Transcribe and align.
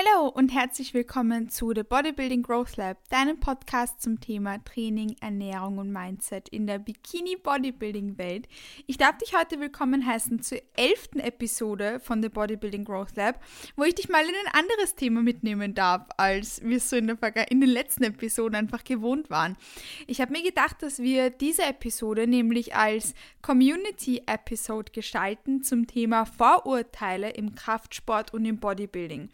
Hallo 0.00 0.28
und 0.28 0.50
herzlich 0.50 0.94
willkommen 0.94 1.50
zu 1.50 1.72
The 1.74 1.82
Bodybuilding 1.82 2.42
Growth 2.42 2.76
Lab, 2.76 2.96
deinem 3.10 3.38
Podcast 3.38 4.00
zum 4.00 4.18
Thema 4.18 4.62
Training, 4.64 5.16
Ernährung 5.20 5.76
und 5.76 5.92
Mindset 5.92 6.48
in 6.48 6.66
der 6.66 6.78
Bikini 6.78 7.36
Bodybuilding 7.36 8.16
Welt. 8.16 8.48
Ich 8.86 8.96
darf 8.96 9.18
dich 9.18 9.36
heute 9.36 9.60
willkommen 9.60 10.06
heißen 10.06 10.40
zur 10.40 10.58
elften 10.74 11.20
Episode 11.20 12.00
von 12.00 12.22
The 12.22 12.30
Bodybuilding 12.30 12.84
Growth 12.84 13.16
Lab, 13.16 13.42
wo 13.76 13.82
ich 13.82 13.94
dich 13.94 14.08
mal 14.08 14.22
in 14.22 14.34
ein 14.46 14.54
anderes 14.54 14.94
Thema 14.94 15.22
mitnehmen 15.22 15.74
darf, 15.74 16.06
als 16.16 16.62
wir 16.62 16.78
es 16.78 16.88
so 16.88 16.96
in, 16.96 17.08
der, 17.08 17.50
in 17.50 17.60
den 17.60 17.70
letzten 17.70 18.04
Episoden 18.04 18.54
einfach 18.54 18.84
gewohnt 18.84 19.28
waren. 19.28 19.58
Ich 20.06 20.22
habe 20.22 20.32
mir 20.32 20.42
gedacht, 20.42 20.82
dass 20.82 21.00
wir 21.00 21.28
diese 21.28 21.64
Episode 21.64 22.26
nämlich 22.26 22.74
als 22.74 23.12
Community 23.42 24.22
Episode 24.24 24.92
gestalten 24.92 25.62
zum 25.62 25.86
Thema 25.86 26.24
Vorurteile 26.24 27.30
im 27.30 27.54
Kraftsport 27.54 28.32
und 28.32 28.46
im 28.46 28.60
Bodybuilding. 28.60 29.28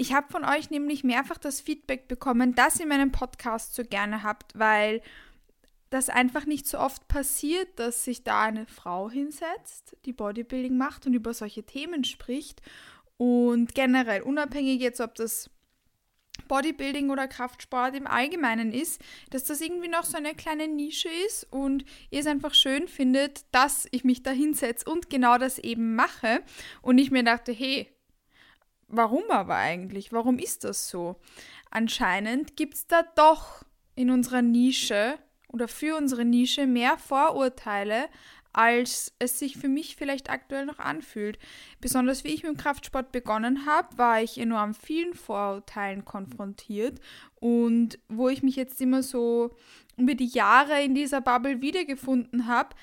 Ich 0.00 0.14
habe 0.14 0.30
von 0.30 0.44
euch 0.44 0.70
nämlich 0.70 1.02
mehrfach 1.02 1.38
das 1.38 1.60
Feedback 1.60 2.06
bekommen, 2.06 2.54
dass 2.54 2.78
ihr 2.78 2.86
meinen 2.86 3.10
Podcast 3.10 3.74
so 3.74 3.82
gerne 3.82 4.22
habt, 4.22 4.56
weil 4.56 5.02
das 5.90 6.08
einfach 6.08 6.46
nicht 6.46 6.68
so 6.68 6.78
oft 6.78 7.08
passiert, 7.08 7.80
dass 7.80 8.04
sich 8.04 8.22
da 8.22 8.42
eine 8.42 8.66
Frau 8.66 9.10
hinsetzt, 9.10 9.96
die 10.04 10.12
Bodybuilding 10.12 10.76
macht 10.76 11.06
und 11.06 11.14
über 11.14 11.34
solche 11.34 11.64
Themen 11.64 12.04
spricht. 12.04 12.62
Und 13.16 13.74
generell, 13.74 14.22
unabhängig 14.22 14.80
jetzt, 14.80 15.00
ob 15.00 15.16
das 15.16 15.50
Bodybuilding 16.46 17.10
oder 17.10 17.26
Kraftsport 17.26 17.96
im 17.96 18.06
Allgemeinen 18.06 18.72
ist, 18.72 19.02
dass 19.30 19.44
das 19.44 19.60
irgendwie 19.60 19.88
noch 19.88 20.04
so 20.04 20.16
eine 20.16 20.36
kleine 20.36 20.68
Nische 20.68 21.08
ist 21.26 21.44
und 21.50 21.84
ihr 22.10 22.20
es 22.20 22.26
einfach 22.26 22.54
schön 22.54 22.86
findet, 22.86 23.46
dass 23.50 23.88
ich 23.90 24.04
mich 24.04 24.22
da 24.22 24.30
hinsetze 24.30 24.88
und 24.88 25.10
genau 25.10 25.38
das 25.38 25.58
eben 25.58 25.96
mache. 25.96 26.44
Und 26.82 26.98
ich 26.98 27.10
mir 27.10 27.24
dachte, 27.24 27.50
hey, 27.50 27.92
Warum 28.88 29.24
aber 29.30 29.56
eigentlich? 29.56 30.12
Warum 30.12 30.38
ist 30.38 30.64
das 30.64 30.88
so? 30.88 31.16
Anscheinend 31.70 32.56
gibt 32.56 32.74
es 32.74 32.86
da 32.86 33.02
doch 33.14 33.62
in 33.94 34.10
unserer 34.10 34.42
Nische 34.42 35.18
oder 35.48 35.68
für 35.68 35.96
unsere 35.96 36.24
Nische 36.24 36.66
mehr 36.66 36.96
Vorurteile, 36.96 38.08
als 38.52 39.12
es 39.18 39.38
sich 39.38 39.58
für 39.58 39.68
mich 39.68 39.96
vielleicht 39.96 40.30
aktuell 40.30 40.64
noch 40.64 40.78
anfühlt. 40.78 41.38
Besonders 41.80 42.24
wie 42.24 42.28
ich 42.28 42.42
mit 42.42 42.52
dem 42.52 42.56
Kraftsport 42.56 43.12
begonnen 43.12 43.66
habe, 43.66 43.98
war 43.98 44.22
ich 44.22 44.38
enorm 44.38 44.74
vielen 44.74 45.14
Vorurteilen 45.14 46.04
konfrontiert 46.04 46.98
und 47.36 47.98
wo 48.08 48.28
ich 48.28 48.42
mich 48.42 48.56
jetzt 48.56 48.80
immer 48.80 49.02
so 49.02 49.54
über 49.96 50.14
die 50.14 50.26
Jahre 50.26 50.82
in 50.82 50.94
dieser 50.94 51.20
Bubble 51.20 51.60
wiedergefunden 51.60 52.46
habe, 52.46 52.74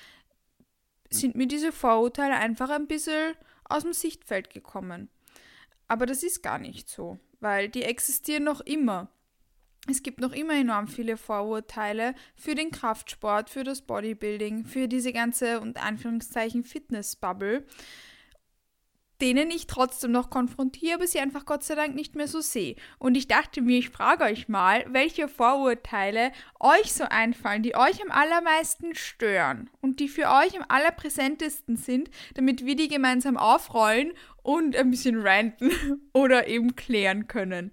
sind 1.10 1.34
mir 1.34 1.46
diese 1.46 1.72
Vorurteile 1.72 2.36
einfach 2.36 2.70
ein 2.70 2.86
bisschen 2.86 3.34
aus 3.64 3.82
dem 3.82 3.92
Sichtfeld 3.92 4.50
gekommen. 4.50 5.08
Aber 5.88 6.06
das 6.06 6.22
ist 6.22 6.42
gar 6.42 6.58
nicht 6.58 6.88
so, 6.88 7.18
weil 7.40 7.68
die 7.68 7.82
existieren 7.82 8.44
noch 8.44 8.60
immer. 8.60 9.08
Es 9.88 10.02
gibt 10.02 10.20
noch 10.20 10.32
immer 10.32 10.54
enorm 10.54 10.88
viele 10.88 11.16
Vorurteile 11.16 12.14
für 12.34 12.56
den 12.56 12.72
Kraftsport, 12.72 13.50
für 13.50 13.62
das 13.62 13.82
Bodybuilding, 13.82 14.64
für 14.64 14.88
diese 14.88 15.12
ganze 15.12 15.60
und 15.60 15.80
Anführungszeichen 15.80 16.64
Fitnessbubble 16.64 17.64
denen 19.20 19.50
ich 19.50 19.66
trotzdem 19.66 20.12
noch 20.12 20.30
konfrontiere, 20.30 20.96
aber 20.96 21.06
sie 21.06 21.20
einfach 21.20 21.46
Gott 21.46 21.64
sei 21.64 21.74
Dank 21.74 21.94
nicht 21.94 22.14
mehr 22.14 22.28
so 22.28 22.40
sehe. 22.40 22.76
Und 22.98 23.16
ich 23.16 23.28
dachte 23.28 23.62
mir, 23.62 23.78
ich 23.78 23.90
frage 23.90 24.24
euch 24.24 24.48
mal, 24.48 24.84
welche 24.88 25.28
Vorurteile 25.28 26.32
euch 26.60 26.92
so 26.92 27.04
einfallen, 27.04 27.62
die 27.62 27.76
euch 27.76 28.02
am 28.02 28.10
allermeisten 28.10 28.94
stören 28.94 29.70
und 29.80 30.00
die 30.00 30.08
für 30.08 30.28
euch 30.28 30.58
am 30.58 30.66
allerpräsentesten 30.68 31.76
sind, 31.76 32.10
damit 32.34 32.66
wir 32.66 32.76
die 32.76 32.88
gemeinsam 32.88 33.36
aufrollen 33.36 34.12
und 34.46 34.76
ein 34.76 34.92
bisschen 34.92 35.20
ranten 35.20 35.72
oder 36.12 36.46
eben 36.46 36.76
klären 36.76 37.26
können. 37.26 37.72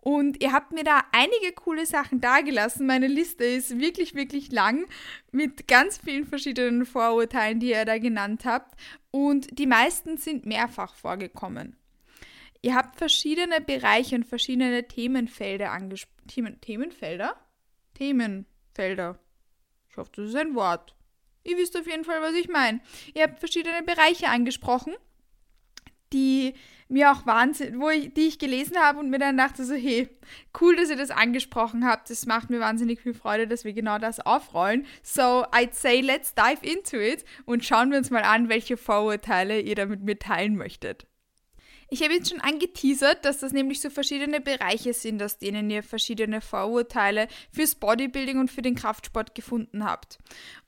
Und 0.00 0.40
ihr 0.40 0.52
habt 0.52 0.72
mir 0.72 0.84
da 0.84 1.02
einige 1.10 1.52
coole 1.52 1.84
Sachen 1.84 2.20
dagelassen. 2.20 2.86
Meine 2.86 3.08
Liste 3.08 3.44
ist 3.44 3.80
wirklich, 3.80 4.14
wirklich 4.14 4.52
lang 4.52 4.86
mit 5.32 5.66
ganz 5.66 5.98
vielen 5.98 6.24
verschiedenen 6.24 6.86
Vorurteilen, 6.86 7.58
die 7.58 7.70
ihr 7.70 7.84
da 7.84 7.98
genannt 7.98 8.44
habt. 8.44 8.80
Und 9.10 9.58
die 9.58 9.66
meisten 9.66 10.16
sind 10.18 10.46
mehrfach 10.46 10.94
vorgekommen. 10.94 11.76
Ihr 12.62 12.76
habt 12.76 12.96
verschiedene 12.96 13.60
Bereiche 13.60 14.14
und 14.14 14.24
verschiedene 14.24 14.86
Themenfelder 14.86 15.72
angesprochen. 15.72 16.28
Themen 16.28 16.60
Themenfelder? 16.60 17.36
Themenfelder. 17.94 19.18
Ich 19.90 19.96
hoffe, 19.96 20.12
das 20.14 20.28
ist 20.28 20.36
ein 20.36 20.54
Wort. 20.54 20.94
Ihr 21.42 21.56
wisst 21.56 21.76
auf 21.76 21.88
jeden 21.88 22.04
Fall, 22.04 22.22
was 22.22 22.34
ich 22.34 22.48
meine. 22.48 22.80
Ihr 23.14 23.24
habt 23.24 23.40
verschiedene 23.40 23.82
Bereiche 23.82 24.28
angesprochen 24.28 24.94
die 26.12 26.54
mir 26.88 27.12
auch 27.12 27.26
Wahnsinn, 27.26 27.80
wo 27.80 27.90
ich, 27.90 28.14
die 28.14 28.28
ich 28.28 28.38
gelesen 28.38 28.78
habe 28.78 28.98
und 28.98 29.10
mir 29.10 29.18
dann 29.18 29.36
dachte 29.36 29.64
so, 29.64 29.74
hey, 29.74 30.08
cool, 30.60 30.76
dass 30.76 30.88
ihr 30.88 30.96
das 30.96 31.10
angesprochen 31.10 31.84
habt. 31.84 32.08
Das 32.10 32.26
macht 32.26 32.50
mir 32.50 32.60
wahnsinnig 32.60 33.00
viel 33.00 33.14
Freude, 33.14 33.46
dass 33.46 33.64
wir 33.64 33.74
genau 33.74 33.98
das 33.98 34.20
aufrollen. 34.20 34.86
So, 35.02 35.44
I'd 35.52 35.74
say, 35.74 36.00
let's 36.00 36.34
dive 36.34 36.64
into 36.64 36.96
it 36.96 37.24
und 37.44 37.64
schauen 37.64 37.90
wir 37.90 37.98
uns 37.98 38.10
mal 38.10 38.22
an, 38.22 38.48
welche 38.48 38.76
Vorurteile 38.76 39.60
ihr 39.60 39.74
da 39.74 39.86
mit 39.86 40.02
mir 40.02 40.18
teilen 40.18 40.56
möchtet. 40.56 41.07
Ich 41.90 42.02
habe 42.02 42.12
jetzt 42.12 42.28
schon 42.28 42.40
angeteasert, 42.40 43.24
dass 43.24 43.38
das 43.38 43.52
nämlich 43.52 43.80
so 43.80 43.88
verschiedene 43.88 44.42
Bereiche 44.42 44.92
sind, 44.92 45.22
aus 45.22 45.38
denen 45.38 45.70
ihr 45.70 45.82
verschiedene 45.82 46.42
Vorurteile 46.42 47.28
fürs 47.50 47.76
Bodybuilding 47.76 48.38
und 48.38 48.50
für 48.50 48.60
den 48.60 48.74
Kraftsport 48.74 49.34
gefunden 49.34 49.84
habt. 49.84 50.18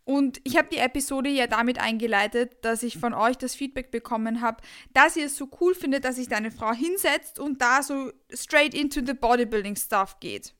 Und 0.05 0.41
ich 0.45 0.57
habe 0.57 0.69
die 0.73 0.79
Episode 0.79 1.29
ja 1.29 1.47
damit 1.47 1.79
eingeleitet, 1.79 2.65
dass 2.65 2.83
ich 2.83 2.99
von 2.99 3.13
euch 3.13 3.37
das 3.37 3.55
Feedback 3.55 3.91
bekommen 3.91 4.41
habe, 4.41 4.63
dass 4.95 5.17
ihr 5.17 5.27
es 5.27 5.37
so 5.37 5.49
cool 5.61 5.75
findet, 5.75 6.05
dass 6.05 6.17
sich 6.17 6.29
da 6.29 6.37
eine 6.37 6.51
Frau 6.51 6.73
hinsetzt 6.73 7.39
und 7.39 7.61
da 7.61 7.83
so 7.83 8.11
straight 8.33 8.75
into 8.75 9.01
the 9.05 9.15
Bodybuilding 9.15 9.77
Stuff 9.77 10.19
geht. 10.21 10.55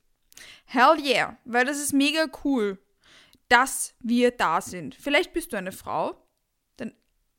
Hell 0.65 0.97
yeah, 1.03 1.37
weil 1.43 1.65
das 1.65 1.81
ist 1.81 1.91
mega 1.91 2.27
cool, 2.43 2.77
dass 3.49 3.95
wir 3.99 4.31
da 4.31 4.61
sind. 4.61 4.95
Vielleicht 4.95 5.33
bist 5.33 5.51
du 5.51 5.57
eine 5.57 5.71
Frau, 5.71 6.15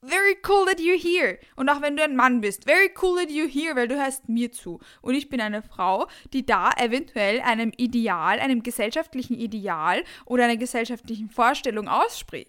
very 0.02 0.36
cool 0.46 0.66
that 0.66 0.80
you're 0.80 0.98
here. 0.98 1.38
Und 1.56 1.68
auch 1.68 1.80
wenn 1.80 1.96
du 1.96 2.02
ein 2.02 2.16
Mann 2.16 2.40
bist, 2.40 2.64
very 2.64 2.90
cool 3.00 3.16
that 3.16 3.30
you're 3.30 3.48
here, 3.48 3.76
weil 3.76 3.88
du 3.88 3.96
hörst 3.96 4.28
mir 4.28 4.52
zu. 4.52 4.80
Und 5.00 5.14
ich 5.14 5.28
bin 5.28 5.40
eine 5.40 5.62
Frau, 5.62 6.08
die 6.32 6.44
da 6.44 6.70
eventuell 6.72 7.40
einem 7.40 7.72
Ideal, 7.76 8.40
einem 8.40 8.62
gesellschaftlichen 8.62 9.38
Ideal 9.38 10.02
oder 10.26 10.44
einer 10.44 10.56
gesellschaftlichen 10.56 11.30
Vorstellung 11.30 11.88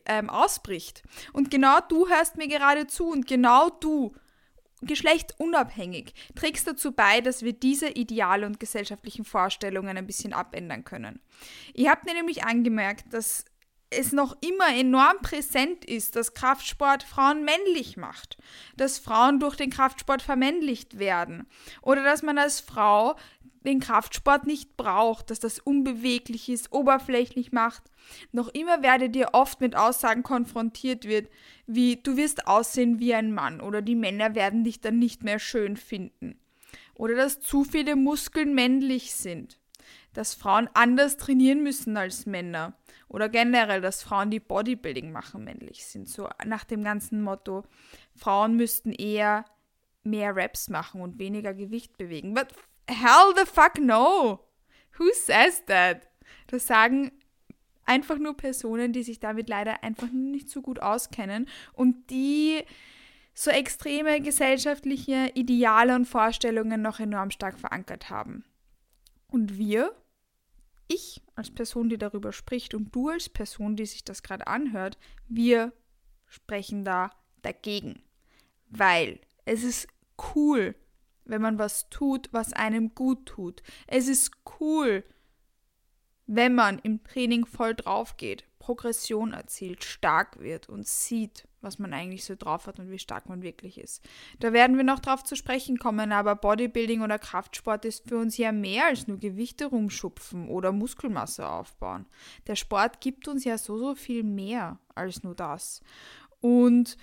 ähm, 0.05 0.29
ausbricht. 0.29 1.03
Und 1.31 1.51
genau 1.51 1.79
du 1.87 2.09
hörst 2.09 2.37
mir 2.37 2.47
gerade 2.47 2.87
zu 2.87 3.09
und 3.09 3.27
genau 3.27 3.69
du 3.69 4.13
geschlechtunabhängig 4.85 6.13
trägst 6.35 6.67
dazu 6.67 6.91
bei, 6.91 7.21
dass 7.21 7.43
wir 7.43 7.53
diese 7.53 7.89
Ideale 7.89 8.45
und 8.45 8.59
gesellschaftlichen 8.59 9.23
Vorstellungen 9.23 9.97
ein 9.97 10.07
bisschen 10.07 10.33
abändern 10.33 10.83
können. 10.83 11.21
Ihr 11.73 11.89
habt 11.89 12.05
mir 12.05 12.13
nämlich 12.13 12.43
angemerkt, 12.43 13.13
dass 13.13 13.45
es 13.97 14.11
noch 14.11 14.37
immer 14.41 14.75
enorm 14.75 15.17
präsent 15.21 15.85
ist, 15.85 16.15
dass 16.15 16.33
Kraftsport 16.33 17.03
Frauen 17.03 17.43
männlich 17.43 17.97
macht, 17.97 18.37
dass 18.77 18.99
Frauen 18.99 19.39
durch 19.39 19.55
den 19.55 19.69
Kraftsport 19.69 20.21
vermännlicht 20.21 20.99
werden 20.99 21.47
oder 21.81 22.03
dass 22.03 22.23
man 22.23 22.37
als 22.37 22.59
Frau 22.59 23.15
den 23.65 23.79
Kraftsport 23.79 24.45
nicht 24.45 24.75
braucht, 24.77 25.29
dass 25.29 25.39
das 25.39 25.59
unbeweglich 25.59 26.49
ist, 26.49 26.71
oberflächlich 26.73 27.51
macht. 27.51 27.83
Noch 28.31 28.49
immer 28.49 28.83
werdet 28.83 29.15
ihr 29.15 29.29
oft 29.33 29.61
mit 29.61 29.75
Aussagen 29.75 30.23
konfrontiert 30.23 31.05
wird, 31.05 31.29
wie 31.65 31.97
du 31.97 32.17
wirst 32.17 32.47
aussehen 32.47 32.99
wie 32.99 33.13
ein 33.13 33.33
Mann 33.33 33.61
oder 33.61 33.81
die 33.81 33.95
Männer 33.95 34.35
werden 34.35 34.63
dich 34.63 34.81
dann 34.81 34.99
nicht 34.99 35.23
mehr 35.23 35.39
schön 35.39 35.77
finden. 35.77 36.39
Oder 36.95 37.15
dass 37.15 37.39
zu 37.39 37.63
viele 37.63 37.95
Muskeln 37.95 38.53
männlich 38.53 39.15
sind. 39.15 39.59
Dass 40.13 40.35
Frauen 40.35 40.69
anders 40.73 41.17
trainieren 41.17 41.63
müssen 41.63 41.97
als 41.97 42.25
Männer 42.25 42.77
oder 43.13 43.29
generell, 43.29 43.79
dass 43.79 44.01
Frauen, 44.01 44.31
die 44.31 44.39
Bodybuilding 44.39 45.11
machen, 45.11 45.43
männlich 45.43 45.85
sind. 45.85 46.09
So 46.09 46.27
nach 46.45 46.63
dem 46.63 46.83
ganzen 46.83 47.21
Motto, 47.21 47.63
Frauen 48.15 48.57
müssten 48.57 48.91
eher 48.91 49.45
mehr 50.03 50.35
Raps 50.35 50.67
machen 50.67 50.99
und 50.99 51.19
weniger 51.19 51.53
Gewicht 51.53 51.95
bewegen. 51.95 52.33
But 52.33 52.47
hell 52.89 53.33
the 53.37 53.45
fuck 53.45 53.79
no! 53.79 54.39
Who 54.97 55.05
says 55.13 55.63
that? 55.67 56.07
Das 56.47 56.65
sagen 56.65 57.11
einfach 57.85 58.17
nur 58.17 58.35
Personen, 58.35 58.93
die 58.93 59.03
sich 59.03 59.19
damit 59.19 59.47
leider 59.47 59.83
einfach 59.83 60.09
nicht 60.11 60.49
so 60.49 60.63
gut 60.63 60.79
auskennen 60.79 61.47
und 61.73 62.09
die 62.09 62.63
so 63.35 63.51
extreme 63.51 64.21
gesellschaftliche 64.21 65.31
Ideale 65.35 65.95
und 65.95 66.05
Vorstellungen 66.05 66.81
noch 66.81 66.99
enorm 66.99 67.29
stark 67.29 67.59
verankert 67.59 68.09
haben. 68.09 68.43
Und 69.27 69.59
wir 69.59 69.93
ich 70.93 71.21
als 71.35 71.51
Person, 71.51 71.89
die 71.89 71.97
darüber 71.97 72.31
spricht 72.31 72.73
und 72.73 72.93
du 72.95 73.09
als 73.09 73.29
Person, 73.29 73.75
die 73.75 73.85
sich 73.85 74.03
das 74.03 74.23
gerade 74.23 74.47
anhört, 74.47 74.97
wir 75.27 75.73
sprechen 76.27 76.83
da 76.83 77.11
dagegen. 77.41 78.03
Weil 78.69 79.19
es 79.45 79.63
ist 79.63 79.87
cool, 80.35 80.75
wenn 81.25 81.41
man 81.41 81.59
was 81.59 81.89
tut, 81.89 82.29
was 82.31 82.53
einem 82.53 82.95
gut 82.95 83.25
tut. 83.25 83.63
Es 83.87 84.07
ist 84.07 84.31
cool, 84.59 85.03
wenn 86.25 86.55
man 86.55 86.79
im 86.79 87.03
Training 87.03 87.45
voll 87.45 87.75
drauf 87.75 88.17
geht, 88.17 88.45
Progression 88.59 89.33
erzielt, 89.33 89.83
stark 89.83 90.39
wird 90.39 90.69
und 90.69 90.87
sieht, 90.87 91.47
was 91.63 91.79
man 91.79 91.93
eigentlich 91.93 92.25
so 92.25 92.35
drauf 92.35 92.67
hat 92.67 92.79
und 92.79 92.91
wie 92.91 92.99
stark 92.99 93.29
man 93.29 93.41
wirklich 93.41 93.77
ist. 93.77 94.03
Da 94.39 94.53
werden 94.53 94.77
wir 94.77 94.83
noch 94.83 94.99
drauf 94.99 95.23
zu 95.23 95.35
sprechen 95.35 95.77
kommen, 95.77 96.11
aber 96.11 96.35
Bodybuilding 96.35 97.01
oder 97.01 97.19
Kraftsport 97.19 97.85
ist 97.85 98.07
für 98.07 98.17
uns 98.17 98.37
ja 98.37 98.51
mehr 98.51 98.87
als 98.87 99.07
nur 99.07 99.17
Gewichte 99.17 99.65
rumschupfen 99.65 100.49
oder 100.49 100.71
Muskelmasse 100.71 101.47
aufbauen. 101.47 102.05
Der 102.47 102.55
Sport 102.55 103.01
gibt 103.01 103.27
uns 103.27 103.43
ja 103.43 103.57
so, 103.57 103.77
so 103.77 103.95
viel 103.95 104.23
mehr 104.23 104.79
als 104.93 105.23
nur 105.23 105.35
das. 105.35 105.81
Und 106.41 106.97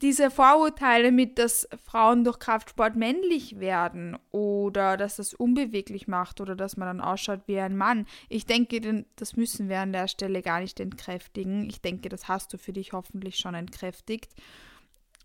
diese 0.00 0.30
Vorurteile 0.30 1.10
mit, 1.10 1.38
dass 1.38 1.68
Frauen 1.84 2.22
durch 2.22 2.38
Kraftsport 2.38 2.94
männlich 2.94 3.58
werden 3.58 4.16
oder 4.30 4.96
dass 4.96 5.16
das 5.16 5.34
unbeweglich 5.34 6.06
macht 6.06 6.40
oder 6.40 6.54
dass 6.54 6.76
man 6.76 6.86
dann 6.86 7.00
ausschaut 7.00 7.40
wie 7.46 7.58
ein 7.58 7.76
Mann. 7.76 8.06
Ich 8.28 8.46
denke, 8.46 9.04
das 9.16 9.36
müssen 9.36 9.68
wir 9.68 9.80
an 9.80 9.92
der 9.92 10.06
Stelle 10.06 10.42
gar 10.42 10.60
nicht 10.60 10.78
entkräftigen. 10.78 11.68
Ich 11.68 11.80
denke, 11.80 12.08
das 12.08 12.28
hast 12.28 12.52
du 12.52 12.58
für 12.58 12.72
dich 12.72 12.92
hoffentlich 12.92 13.36
schon 13.36 13.54
entkräftigt. 13.54 14.32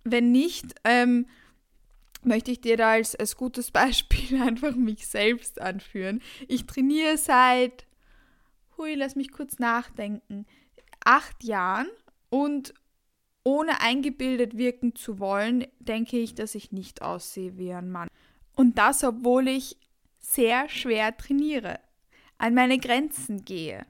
Wenn 0.04 0.32
nicht, 0.32 0.74
ähm, 0.84 1.28
möchte 2.24 2.52
ich 2.52 2.62
dir 2.62 2.78
da 2.78 2.94
als, 2.94 3.16
als 3.16 3.38
gutes 3.38 3.70
Beispiel 3.70 4.42
einfach 4.42 4.76
mich 4.76 5.08
selbst 5.08 5.62
anführen. 5.62 6.22
Ich 6.48 6.66
trainiere 6.66 7.18
seit, 7.18 7.86
hui, 8.78 8.96
lass 8.96 9.16
mich 9.16 9.32
kurz 9.32 9.60
nachdenken, 9.60 10.48
acht 11.06 11.44
Jahren 11.44 11.88
und 12.30 12.74
ohne 13.44 13.82
eingebildet 13.82 14.58
wirken 14.58 14.96
zu 14.96 15.20
wollen, 15.20 15.66
denke 15.80 16.18
ich, 16.18 16.36
dass 16.36 16.56
ich 16.56 16.72
nicht 16.72 17.02
aussehe 17.02 17.58
wie 17.58 17.74
ein 17.74 17.92
Mann. 17.92 18.08
Und 18.56 18.78
das, 18.78 19.04
obwohl 19.04 19.48
ich 19.48 19.78
sehr 20.20 20.70
schwer 20.70 21.16
trainiere, 21.18 21.80
an 22.38 22.54
meine 22.54 22.78
Grenzen 22.78 23.44
gehe, 23.44 23.86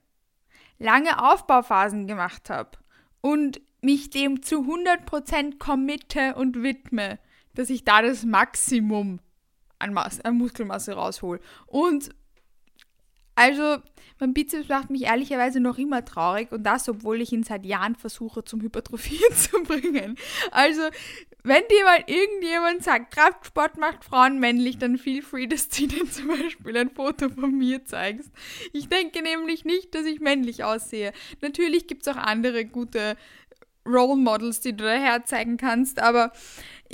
lange 0.79 1.23
Aufbauphasen 1.31 2.07
gemacht 2.07 2.49
habe 2.49 2.77
und 3.21 3.61
mich 3.81 4.09
dem 4.09 4.41
zu 4.41 4.61
100% 4.61 5.57
committe 5.57 6.35
und 6.35 6.63
widme, 6.63 7.19
dass 7.53 7.69
ich 7.69 7.83
da 7.83 8.01
das 8.01 8.25
Maximum 8.25 9.19
an, 9.79 9.93
Mas 9.93 10.21
an 10.21 10.37
Muskelmasse 10.37 10.93
raushol. 10.93 11.39
Und 11.67 12.09
also, 13.35 13.77
mein 14.19 14.33
Bizeps 14.33 14.69
macht 14.69 14.89
mich 14.89 15.03
ehrlicherweise 15.03 15.59
noch 15.59 15.77
immer 15.77 16.05
traurig 16.05 16.51
und 16.51 16.63
das, 16.63 16.87
obwohl 16.87 17.21
ich 17.21 17.31
ihn 17.31 17.43
seit 17.43 17.65
Jahren 17.65 17.95
versuche 17.95 18.43
zum 18.43 18.61
Hypertrophieren 18.61 19.33
zu 19.35 19.63
bringen. 19.63 20.17
Also, 20.51 20.81
wenn 21.43 21.63
dir 21.69 21.83
mal 21.83 22.03
irgendjemand 22.05 22.83
sagt, 22.83 23.13
Kraftsport 23.15 23.77
macht 23.77 24.05
Frauen 24.05 24.39
männlich, 24.39 24.77
dann 24.77 24.97
feel 24.97 25.21
free, 25.21 25.47
dass 25.47 25.67
du 25.69 25.83
ihnen 25.83 26.09
zum 26.09 26.27
Beispiel 26.27 26.77
ein 26.77 26.89
Foto 26.89 27.29
von 27.29 27.57
mir 27.57 27.83
zeigst. 27.83 28.31
Ich 28.71 28.87
denke 28.87 29.21
nämlich 29.21 29.65
nicht, 29.65 29.93
dass 29.93 30.05
ich 30.05 30.21
männlich 30.21 30.63
aussehe. 30.63 31.11
Natürlich 31.41 31.87
gibt 31.87 32.07
es 32.07 32.13
auch 32.13 32.17
andere 32.17 32.65
gute 32.65 33.17
Role 33.85 34.15
Models, 34.15 34.61
die 34.61 34.75
du 34.75 34.85
daher 34.85 35.25
zeigen 35.25 35.57
kannst, 35.57 35.99
aber 35.99 36.31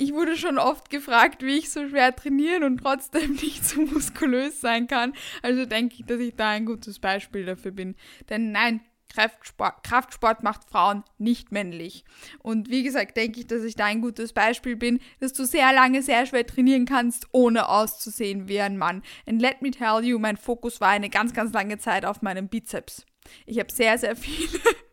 ich 0.00 0.14
wurde 0.14 0.36
schon 0.36 0.58
oft 0.58 0.88
gefragt, 0.88 1.42
wie 1.44 1.58
ich 1.58 1.70
so 1.70 1.86
schwer 1.86 2.16
trainieren 2.16 2.64
und 2.64 2.78
trotzdem 2.78 3.32
nicht 3.42 3.64
so 3.64 3.82
muskulös 3.82 4.60
sein 4.60 4.86
kann. 4.86 5.12
Also 5.42 5.66
denke 5.66 5.96
ich, 5.98 6.06
dass 6.06 6.20
ich 6.20 6.34
da 6.34 6.50
ein 6.50 6.64
gutes 6.64 6.98
Beispiel 6.98 7.44
dafür 7.44 7.72
bin. 7.72 7.94
Denn 8.30 8.50
nein, 8.50 8.80
Kraftsport, 9.12 9.82
Kraftsport 9.82 10.42
macht 10.42 10.64
Frauen 10.70 11.04
nicht 11.18 11.52
männlich. 11.52 12.04
Und 12.38 12.70
wie 12.70 12.82
gesagt, 12.82 13.16
denke 13.16 13.40
ich, 13.40 13.46
dass 13.46 13.64
ich 13.64 13.74
da 13.74 13.86
ein 13.86 14.00
gutes 14.00 14.32
Beispiel 14.32 14.76
bin, 14.76 15.00
dass 15.18 15.32
du 15.32 15.44
sehr 15.44 15.72
lange 15.72 16.00
sehr 16.02 16.24
schwer 16.26 16.46
trainieren 16.46 16.86
kannst, 16.86 17.26
ohne 17.32 17.68
auszusehen 17.68 18.48
wie 18.48 18.60
ein 18.60 18.78
Mann. 18.78 19.02
And 19.26 19.42
let 19.42 19.60
me 19.62 19.70
tell 19.70 20.02
you, 20.02 20.18
mein 20.18 20.36
Fokus 20.36 20.80
war 20.80 20.88
eine 20.88 21.10
ganz, 21.10 21.34
ganz 21.34 21.52
lange 21.52 21.78
Zeit 21.78 22.06
auf 22.06 22.22
meinem 22.22 22.48
Bizeps. 22.48 23.04
Ich 23.44 23.58
habe 23.58 23.72
sehr, 23.72 23.98
sehr 23.98 24.16
viele 24.16 24.60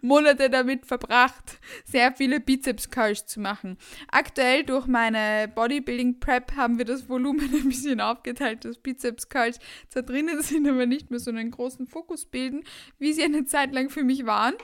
Monate 0.00 0.50
damit 0.50 0.86
verbracht, 0.86 1.58
sehr 1.84 2.12
viele 2.12 2.40
Bizeps-Curls 2.40 3.26
zu 3.26 3.40
machen. 3.40 3.76
Aktuell 4.08 4.64
durch 4.64 4.86
meine 4.86 5.50
Bodybuilding-Prep 5.54 6.56
haben 6.56 6.78
wir 6.78 6.84
das 6.84 7.08
Volumen 7.08 7.40
ein 7.54 7.68
bisschen 7.68 8.00
aufgeteilt, 8.00 8.64
dass 8.64 8.78
Bizeps-Curls 8.78 9.58
zwar 9.88 10.02
drinnen 10.02 10.42
sind, 10.42 10.68
aber 10.68 10.86
nicht 10.86 11.10
mehr 11.10 11.20
so 11.20 11.30
einen 11.30 11.50
großen 11.50 11.86
Fokus 11.86 12.26
bilden, 12.26 12.64
wie 12.98 13.12
sie 13.12 13.24
eine 13.24 13.44
Zeit 13.44 13.72
lang 13.72 13.90
für 13.90 14.04
mich 14.04 14.26
waren. 14.26 14.54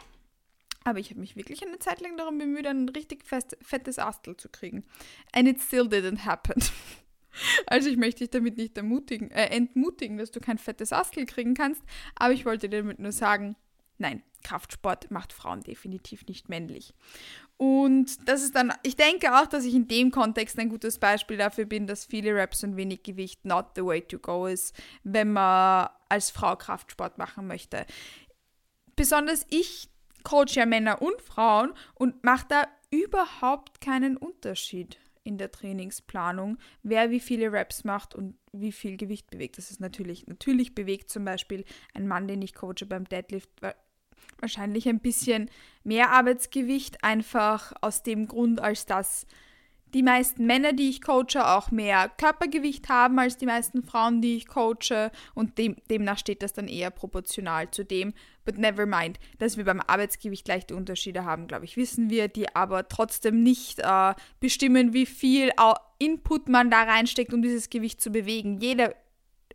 Aber 0.85 0.99
ich 0.99 1.11
habe 1.11 1.21
mich 1.21 1.37
wirklich 1.37 1.65
eine 1.65 1.79
Zeit 1.79 2.01
lang 2.01 2.17
darum 2.17 2.39
bemüht, 2.39 2.67
ein 2.67 2.89
richtig 2.89 3.25
fest, 3.25 3.57
fettes 3.63 3.99
Astel 3.99 4.37
zu 4.37 4.49
kriegen. 4.49 4.85
And 5.33 5.49
it 5.49 5.61
still 5.61 5.87
didn't 5.87 6.25
happen. 6.25 6.63
Also 7.67 7.89
ich 7.89 7.97
möchte 7.97 8.19
dich 8.19 8.31
damit 8.31 8.59
nicht 8.59 8.77
äh, 8.77 9.57
entmutigen, 9.57 10.19
dass 10.19 10.33
du 10.33 10.41
kein 10.41 10.59
fettes 10.59 10.93
Astel 10.93 11.25
kriegen 11.25 11.55
kannst, 11.55 11.83
aber 12.15 12.35
ich 12.35 12.45
wollte 12.45 12.69
dir 12.69 12.83
damit 12.83 12.99
nur 12.99 13.13
sagen, 13.13 13.57
nein, 13.99 14.23
Kraftsport 14.43 15.11
macht 15.11 15.33
Frauen 15.33 15.63
definitiv 15.63 16.27
nicht 16.27 16.49
männlich. 16.49 16.95
Und 17.57 18.29
das 18.29 18.43
ist 18.43 18.57
dann, 18.57 18.73
ich 18.83 18.97
denke 18.97 19.39
auch, 19.39 19.47
dass 19.47 19.65
ich 19.65 19.75
in 19.75 19.87
dem 19.87 20.11
Kontext 20.11 20.59
ein 20.59 20.69
gutes 20.69 20.99
Beispiel 20.99 21.37
dafür 21.37 21.65
bin, 21.65 21.87
dass 21.87 22.05
viele 22.05 22.35
Raps 22.35 22.65
und 22.65 22.77
wenig 22.77 23.05
Gewicht 23.05 23.45
not 23.45 23.67
the 23.77 23.85
way 23.85 24.01
to 24.03 24.19
go 24.19 24.47
ist, 24.47 24.75
wenn 25.05 25.33
man 25.33 25.89
als 26.09 26.31
Frau 26.31 26.57
Kraftsport 26.57 27.19
machen 27.19 27.47
möchte. 27.47 27.87
Besonders 28.97 29.47
ich 29.49 29.89
coach 30.25 30.55
ja 30.55 30.67
Männer 30.67 31.01
und 31.03 31.21
Frauen 31.23 31.73
und 31.95 32.25
mache 32.25 32.47
da 32.49 32.69
überhaupt 32.91 33.81
keinen 33.81 34.17
Unterschied 34.17 34.99
in 35.25 35.39
der 35.39 35.51
Trainingsplanung, 35.51 36.59
wer 36.83 37.11
wie 37.11 37.21
viele 37.21 37.53
Reps 37.53 37.85
macht 37.85 38.15
und 38.15 38.37
wie 38.53 38.73
viel 38.73 38.97
Gewicht 38.97 39.31
bewegt. 39.31 39.59
Das 39.59 39.71
ist 39.71 39.81
natürlich, 39.81 40.27
natürlich 40.27 40.75
bewegt 40.75 41.11
zum 41.11 41.25
Beispiel 41.25 41.65
ein 41.95 42.09
Mann, 42.09 42.29
den 42.29 42.43
ich 42.43 42.55
coache 42.55 42.87
beim 42.89 43.05
Deadlift, 43.05 43.51
wahrscheinlich 44.39 44.89
ein 44.89 45.01
bisschen 45.01 45.51
mehr 45.85 46.11
Arbeitsgewicht, 46.11 47.05
einfach 47.05 47.73
aus 47.81 48.03
dem 48.03 48.27
Grund, 48.27 48.61
als 48.61 48.87
dass 48.87 49.27
die 49.95 50.03
meisten 50.03 50.47
Männer, 50.47 50.73
die 50.73 50.89
ich 50.89 51.03
coache, 51.03 51.45
auch 51.45 51.71
mehr 51.71 52.11
Körpergewicht 52.17 52.89
haben 52.89 53.19
als 53.19 53.37
die 53.37 53.47
meisten 53.47 53.83
Frauen, 53.83 54.23
die 54.23 54.37
ich 54.37 54.47
coache 54.47 55.11
und 55.35 55.59
dem, 55.59 55.77
demnach 55.91 56.19
steht 56.19 56.43
das 56.43 56.53
dann 56.53 56.69
eher 56.69 56.91
proportional 56.91 57.71
zu 57.71 57.85
dem. 57.85 58.15
But 58.45 58.59
never 58.59 58.87
mind, 58.87 59.21
dass 59.39 59.57
wir 59.57 59.65
beim 59.65 59.81
Arbeitsgewicht 59.81 60.49
leichte 60.49 60.75
Unterschiede 60.75 61.25
haben, 61.25 61.47
glaube 61.47 61.65
ich, 61.65 61.77
wissen 61.77 62.11
wir, 62.11 62.29
die 62.29 62.55
aber 62.57 62.89
trotzdem 62.89 63.43
nicht 63.43 63.79
äh, 63.81 64.15
bestimmen, 64.41 64.93
wie 64.93 65.07
viel 65.07 65.51
Input 65.99 66.49
man 66.49 66.71
da 66.71 66.83
reinsteckt, 66.83 67.33
um 67.33 67.43
dieses 67.43 67.71
Gewicht 67.71 68.01
zu 68.01 68.11
bewegen. 68.11 68.59
Jeder 68.59 68.95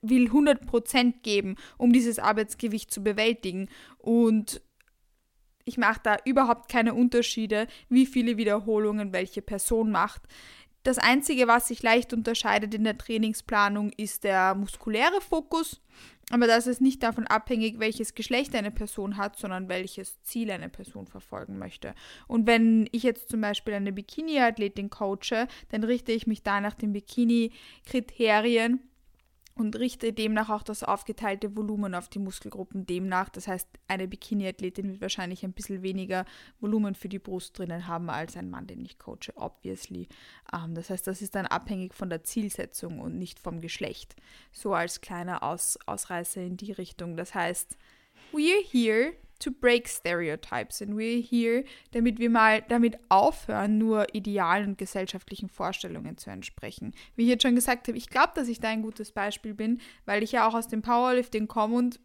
will 0.02 0.28
100% 0.30 1.22
geben, 1.24 1.56
um 1.78 1.92
dieses 1.92 2.20
Arbeitsgewicht 2.20 2.94
zu 2.94 3.04
bewältigen 3.04 3.68
und 3.98 4.62
ich 5.68 5.78
mache 5.78 6.00
da 6.02 6.18
überhaupt 6.26 6.70
keine 6.70 6.94
Unterschiede, 6.94 7.68
wie 7.90 8.06
viele 8.06 8.38
Wiederholungen 8.38 9.14
welche 9.14 9.42
Person 9.42 9.92
macht. 9.92 10.22
Das 10.84 10.98
Einzige, 10.98 11.48
was 11.48 11.68
sich 11.68 11.84
leicht 11.84 12.14
unterscheidet 12.14 12.74
in 12.74 12.86
der 12.86 12.98
Trainingsplanung, 12.98 13.92
ist 13.98 14.24
der 14.24 14.56
muskuläre 14.56 15.20
Fokus. 15.20 15.82
Aber 16.32 16.48
das 16.48 16.68
ist 16.68 16.82
nicht 16.82 17.04
davon 17.04 17.28
abhängig, 17.28 17.80
welches 17.80 18.16
Geschlecht 18.16 18.56
eine 18.56 18.72
Person 18.72 19.18
hat, 19.18 19.38
sondern 19.38 19.68
welches 19.68 20.22
Ziel 20.24 20.50
eine 20.52 20.70
Person 20.70 21.08
verfolgen 21.08 21.58
möchte. 21.58 21.94
Und 22.28 22.48
wenn 22.48 22.88
ich 22.92 23.04
jetzt 23.04 23.30
zum 23.30 23.42
Beispiel 23.42 23.74
eine 23.74 23.92
Bikini-Athletin 23.92 24.90
coache, 24.90 25.48
dann 25.70 25.84
richte 25.84 26.14
ich 26.14 26.28
mich 26.28 26.44
da 26.44 26.62
nach 26.62 26.76
den 26.76 26.94
Bikini-Kriterien 26.94 28.80
und 29.58 29.76
richte 29.78 30.14
demnach 30.14 30.50
auch 30.50 30.64
das 30.64 30.84
aufgeteilte 30.84 31.56
Volumen 31.56 31.96
auf 31.96 32.10
die 32.10 32.20
Muskelgruppen 32.20 32.86
demnach. 32.86 33.30
Das 33.30 33.48
heißt, 33.48 33.68
eine 33.88 34.08
Bikini-Athletin 34.08 34.90
wird 34.90 35.02
wahrscheinlich 35.02 35.44
ein 35.44 35.54
bisschen 35.54 35.82
weniger 35.82 36.26
Volumen 36.60 36.96
für 36.96 37.10
die 37.10 37.20
Brust 37.20 37.58
drinnen 37.58 37.88
haben 37.88 38.10
als 38.10 38.38
ein 38.38 38.50
Mann, 38.50 38.68
den 38.68 38.86
ich 38.86 39.00
coache, 39.00 39.34
obviously. 39.36 40.08
Ähm, 40.54 40.76
das 40.76 40.90
heißt, 40.90 41.08
das 41.08 41.22
ist 41.22 41.36
dann 41.36 41.48
abhängig 41.48 41.94
von 41.94 42.10
der 42.10 42.24
Zielsetzung 42.24 43.00
und 43.00 43.18
nicht 43.18 43.40
vom 43.40 43.60
Geschlecht. 43.62 44.16
So 44.52 44.74
als 44.74 45.02
kleiner 45.02 45.44
Aus 45.44 45.80
Ausreißer 45.86 46.42
in 46.42 46.58
die 46.58 46.72
Richtung. 46.72 47.18
Das 47.18 47.34
heißt, 47.34 47.78
we're 48.32 48.64
here 48.64 49.14
to 49.40 49.52
break 49.52 49.88
stereotypes 49.88 50.82
and 50.82 50.92
we're 50.92 51.22
here, 51.22 51.64
damit 51.92 52.20
wir 52.20 52.30
mal 52.30 52.64
damit 52.68 52.98
aufhören, 53.10 53.78
nur 53.78 54.14
idealen 54.14 54.70
und 54.70 54.78
gesellschaftlichen 54.78 55.50
Vorstellungen 55.50 56.18
zu 56.18 56.30
entsprechen. 56.30 56.94
Wie 57.16 57.24
ich 57.24 57.30
jetzt 57.30 57.44
schon 57.44 57.56
gesagt 57.56 57.88
habe, 57.88 57.98
ich 57.98 58.10
glaube, 58.10 58.32
dass 58.36 58.48
ich 58.48 58.60
da 58.60 58.70
ein 58.70 58.82
gutes 58.82 59.12
Beispiel 59.12 59.54
bin, 59.54 59.80
weil 60.06 60.24
ich 60.24 60.32
ja 60.32 60.48
auch 60.48 60.54
aus 60.54 60.68
dem 60.68 60.82
Powerlifting 60.82 61.48
komme 61.48 61.76
und 61.76 62.00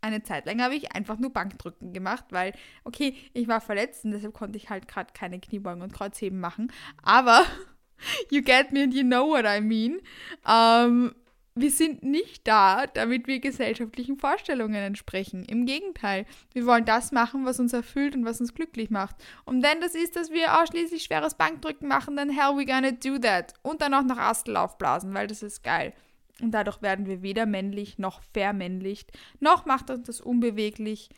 eine 0.00 0.22
Zeit 0.22 0.46
lang 0.46 0.62
habe 0.62 0.74
ich 0.74 0.92
einfach 0.92 1.18
nur 1.18 1.32
Bankdrücken 1.32 1.92
gemacht, 1.92 2.26
weil, 2.30 2.52
okay, 2.84 3.14
ich 3.32 3.48
war 3.48 3.60
verletzt 3.60 4.04
und 4.04 4.12
deshalb 4.12 4.32
konnte 4.32 4.56
ich 4.56 4.70
halt 4.70 4.86
gerade 4.86 5.12
keine 5.12 5.40
Kniebeugen 5.40 5.82
und 5.82 5.92
Kreuzheben 5.92 6.40
machen. 6.40 6.72
Aber 7.02 7.44
you 8.30 8.42
get 8.42 8.72
me 8.72 8.84
and 8.84 8.94
you 8.94 9.02
know 9.02 9.26
what 9.26 9.44
I 9.44 9.60
mean. 9.60 10.00
Ähm, 10.46 11.14
wir 11.60 11.70
sind 11.70 12.02
nicht 12.02 12.46
da, 12.46 12.86
damit 12.86 13.26
wir 13.26 13.40
gesellschaftlichen 13.40 14.18
Vorstellungen 14.18 14.82
entsprechen. 14.82 15.44
Im 15.44 15.66
Gegenteil, 15.66 16.26
wir 16.52 16.66
wollen 16.66 16.84
das 16.84 17.12
machen, 17.12 17.44
was 17.44 17.60
uns 17.60 17.72
erfüllt 17.72 18.14
und 18.14 18.24
was 18.24 18.40
uns 18.40 18.54
glücklich 18.54 18.90
macht. 18.90 19.16
Und 19.44 19.62
wenn 19.62 19.80
das 19.80 19.94
ist, 19.94 20.16
dass 20.16 20.30
wir 20.30 20.60
ausschließlich 20.60 21.02
schweres 21.02 21.34
Bankdrücken 21.34 21.88
machen, 21.88 22.16
dann 22.16 22.30
hell 22.30 22.56
we 22.56 22.66
gonna 22.66 22.92
do 22.92 23.18
that. 23.18 23.54
Und 23.62 23.82
dann 23.82 23.94
auch 23.94 24.02
nach 24.02 24.18
Astel 24.18 24.56
aufblasen, 24.56 25.14
weil 25.14 25.26
das 25.26 25.42
ist 25.42 25.62
geil. 25.62 25.92
Und 26.40 26.52
dadurch 26.52 26.82
werden 26.82 27.06
wir 27.06 27.22
weder 27.22 27.46
männlich 27.46 27.98
noch 27.98 28.22
vermännlicht, 28.32 29.10
noch 29.40 29.66
macht 29.66 29.90
uns 29.90 30.06
das 30.06 30.20
unbeweglich 30.20 31.08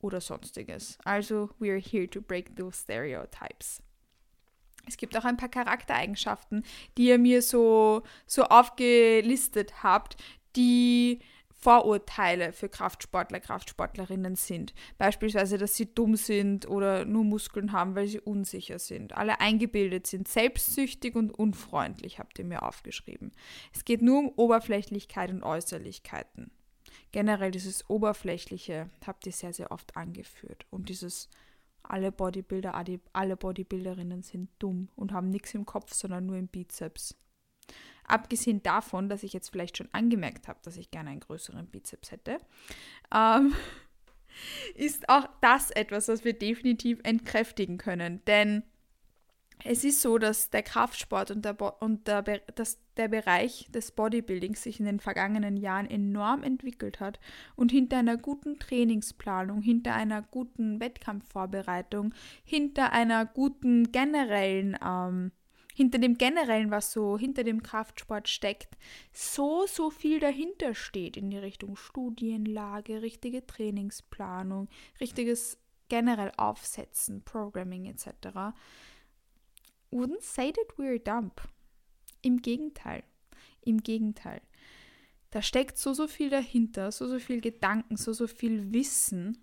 oder 0.00 0.20
sonstiges. 0.20 0.98
Also, 1.04 1.50
we 1.58 1.70
are 1.70 1.80
here 1.80 2.08
to 2.08 2.20
break 2.20 2.56
those 2.56 2.78
stereotypes. 2.78 3.82
Es 4.86 4.96
gibt 4.96 5.16
auch 5.16 5.24
ein 5.24 5.36
paar 5.36 5.48
Charaktereigenschaften, 5.48 6.64
die 6.96 7.08
ihr 7.08 7.18
mir 7.18 7.42
so, 7.42 8.02
so 8.26 8.44
aufgelistet 8.44 9.82
habt, 9.82 10.16
die 10.56 11.20
Vorurteile 11.62 12.52
für 12.52 12.68
Kraftsportler, 12.68 13.38
Kraftsportlerinnen 13.38 14.34
sind. 14.34 14.74
Beispielsweise, 14.98 15.58
dass 15.58 15.76
sie 15.76 15.94
dumm 15.94 16.16
sind 16.16 16.68
oder 16.68 17.04
nur 17.04 17.22
Muskeln 17.22 17.70
haben, 17.70 17.94
weil 17.94 18.08
sie 18.08 18.18
unsicher 18.18 18.80
sind. 18.80 19.16
Alle 19.16 19.40
eingebildet 19.40 20.08
sind, 20.08 20.26
selbstsüchtig 20.26 21.14
und 21.14 21.30
unfreundlich, 21.30 22.18
habt 22.18 22.40
ihr 22.40 22.44
mir 22.44 22.64
aufgeschrieben. 22.64 23.30
Es 23.72 23.84
geht 23.84 24.02
nur 24.02 24.18
um 24.18 24.28
Oberflächlichkeit 24.34 25.30
und 25.30 25.44
Äußerlichkeiten. 25.44 26.50
Generell 27.12 27.52
dieses 27.52 27.88
Oberflächliche 27.88 28.90
habt 29.06 29.24
ihr 29.26 29.32
sehr, 29.32 29.52
sehr 29.52 29.70
oft 29.70 29.96
angeführt. 29.96 30.66
Und 30.70 30.88
dieses 30.88 31.28
alle 31.82 32.12
Bodybuilder, 32.12 32.74
alle 33.12 33.36
Bodybuilderinnen 33.36 34.22
sind 34.22 34.50
dumm 34.58 34.88
und 34.94 35.12
haben 35.12 35.30
nichts 35.30 35.54
im 35.54 35.66
Kopf, 35.66 35.92
sondern 35.94 36.26
nur 36.26 36.36
im 36.36 36.48
Bizeps. 36.48 37.16
Abgesehen 38.04 38.62
davon, 38.62 39.08
dass 39.08 39.22
ich 39.22 39.32
jetzt 39.32 39.50
vielleicht 39.50 39.76
schon 39.78 39.88
angemerkt 39.92 40.48
habe, 40.48 40.60
dass 40.62 40.76
ich 40.76 40.90
gerne 40.90 41.10
einen 41.10 41.20
größeren 41.20 41.66
Bizeps 41.66 42.10
hätte, 42.10 42.38
ähm, 43.14 43.54
ist 44.74 45.08
auch 45.08 45.28
das 45.40 45.70
etwas, 45.70 46.08
was 46.08 46.24
wir 46.24 46.32
definitiv 46.32 46.98
entkräftigen 47.04 47.78
können. 47.78 48.24
Denn 48.26 48.64
es 49.64 49.84
ist 49.84 50.02
so, 50.02 50.18
dass 50.18 50.50
der 50.50 50.62
Kraftsport 50.62 51.30
und, 51.30 51.44
der, 51.44 51.82
und 51.82 52.06
der, 52.06 52.22
dass 52.22 52.78
der 52.96 53.08
Bereich 53.08 53.68
des 53.72 53.92
Bodybuildings 53.92 54.62
sich 54.62 54.80
in 54.80 54.86
den 54.86 55.00
vergangenen 55.00 55.56
Jahren 55.56 55.88
enorm 55.88 56.42
entwickelt 56.42 57.00
hat 57.00 57.18
und 57.56 57.72
hinter 57.72 57.98
einer 57.98 58.16
guten 58.16 58.58
Trainingsplanung, 58.58 59.62
hinter 59.62 59.94
einer 59.94 60.22
guten 60.22 60.80
Wettkampfvorbereitung, 60.80 62.14
hinter 62.44 62.92
einer 62.92 63.24
guten 63.24 63.92
generellen 63.92 64.76
ähm, 64.84 65.32
hinter 65.74 65.98
dem 65.98 66.18
generellen, 66.18 66.70
was 66.70 66.92
so 66.92 67.18
hinter 67.18 67.44
dem 67.44 67.62
Kraftsport 67.62 68.28
steckt, 68.28 68.76
so, 69.12 69.66
so 69.66 69.90
viel 69.90 70.20
dahinter 70.20 70.74
steht 70.74 71.16
in 71.16 71.30
die 71.30 71.38
Richtung 71.38 71.76
Studienlage, 71.76 73.02
richtige 73.02 73.46
Trainingsplanung, 73.46 74.68
richtiges 75.00 75.58
generell 75.88 76.32
Aufsetzen, 76.36 77.22
Programming 77.22 77.86
etc. 77.86 78.54
Wouldn't 79.92 80.22
say 80.22 80.52
that 80.52 80.78
we're 80.78 80.98
dumb. 80.98 81.32
Im 82.22 82.40
Gegenteil. 82.40 83.04
Im 83.60 83.82
Gegenteil. 83.82 84.40
Da 85.30 85.42
steckt 85.42 85.78
so, 85.78 85.94
so 85.94 86.08
viel 86.08 86.30
dahinter, 86.30 86.90
so, 86.92 87.06
so 87.06 87.18
viel 87.18 87.40
Gedanken, 87.40 87.96
so, 87.96 88.12
so 88.12 88.26
viel 88.26 88.72
Wissen. 88.72 89.38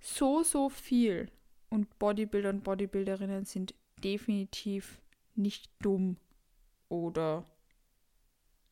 So, 0.00 0.42
so 0.42 0.68
viel. 0.68 1.30
Und 1.70 1.98
Bodybuilder 1.98 2.50
und 2.50 2.64
Bodybuilderinnen 2.64 3.44
sind 3.44 3.74
definitiv 4.02 5.00
nicht 5.34 5.70
dumm 5.80 6.16
oder 6.88 7.44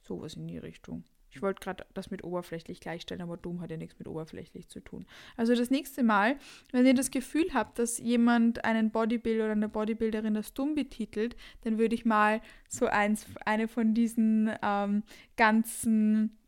sowas 0.03 0.35
in 0.35 0.47
die 0.49 0.59
Richtung. 0.59 1.05
Ich 1.35 1.43
wollte 1.43 1.61
gerade 1.61 1.85
das 1.95 2.11
mit 2.11 2.23
oberflächlich 2.23 2.81
gleichstellen, 2.81 3.21
aber 3.21 3.37
dumm 3.37 3.61
hat 3.61 3.71
ja 3.71 3.77
nichts 3.77 3.99
mit 3.99 4.07
oberflächlich 4.07 4.69
zu 4.69 4.81
tun. 4.81 5.05
Also 5.37 5.55
das 5.55 5.69
nächste 5.69 6.05
Mal, 6.05 6.37
wenn 6.71 6.87
ihr 6.87 6.95
das 6.95 7.11
Gefühl 7.11 7.47
habt, 7.53 7.81
dass 7.81 7.99
jemand 7.99 8.65
einen 8.65 8.91
Bodybuilder 8.91 9.45
oder 9.45 9.53
eine 9.53 9.69
Bodybuilderin 9.69 10.37
als 10.37 10.55
dumm 10.55 10.77
betitelt, 10.77 11.37
dann 11.63 11.79
würde 11.79 11.97
ich 11.97 12.05
mal 12.05 12.41
so 12.69 12.87
eins, 12.87 13.27
eine 13.45 13.67
von 13.67 13.95
diesen 13.95 14.51
ähm, 14.63 15.03
ganzen 15.37 16.39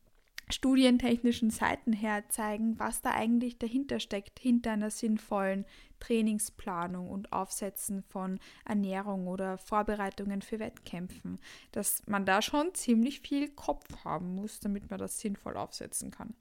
studientechnischen 0.49 1.51
Seiten 1.51 1.93
her 1.93 2.29
zeigen, 2.29 2.79
was 2.79 3.03
da 3.03 3.11
eigentlich 3.11 3.59
dahinter 3.59 3.99
steckt, 3.99 4.39
hinter 4.39 4.73
einer 4.73 4.91
sinnvollen 4.91 5.65
Trainingsplanung 5.99 7.11
und 7.11 7.33
Aufsetzen 7.33 8.03
von 8.03 8.39
Ernährung 8.65 9.27
oder 9.27 9.59
Vorbereitungen 9.59 10.43
für 10.43 10.61
Wettkämpfen, 10.61 11.41
dass 11.73 12.03
man 12.07 12.27
da 12.27 12.43
schon 12.43 12.75
ziemlich 12.75 13.21
viel 13.21 13.49
Kopf 13.49 14.05
haben 14.05 14.35
muss, 14.35 14.61
damit 14.61 14.89
man 14.91 15.01
das 15.01 15.19
sinnvoll 15.19 15.57
aufsetzen 15.57 16.11
kann. 16.11 16.35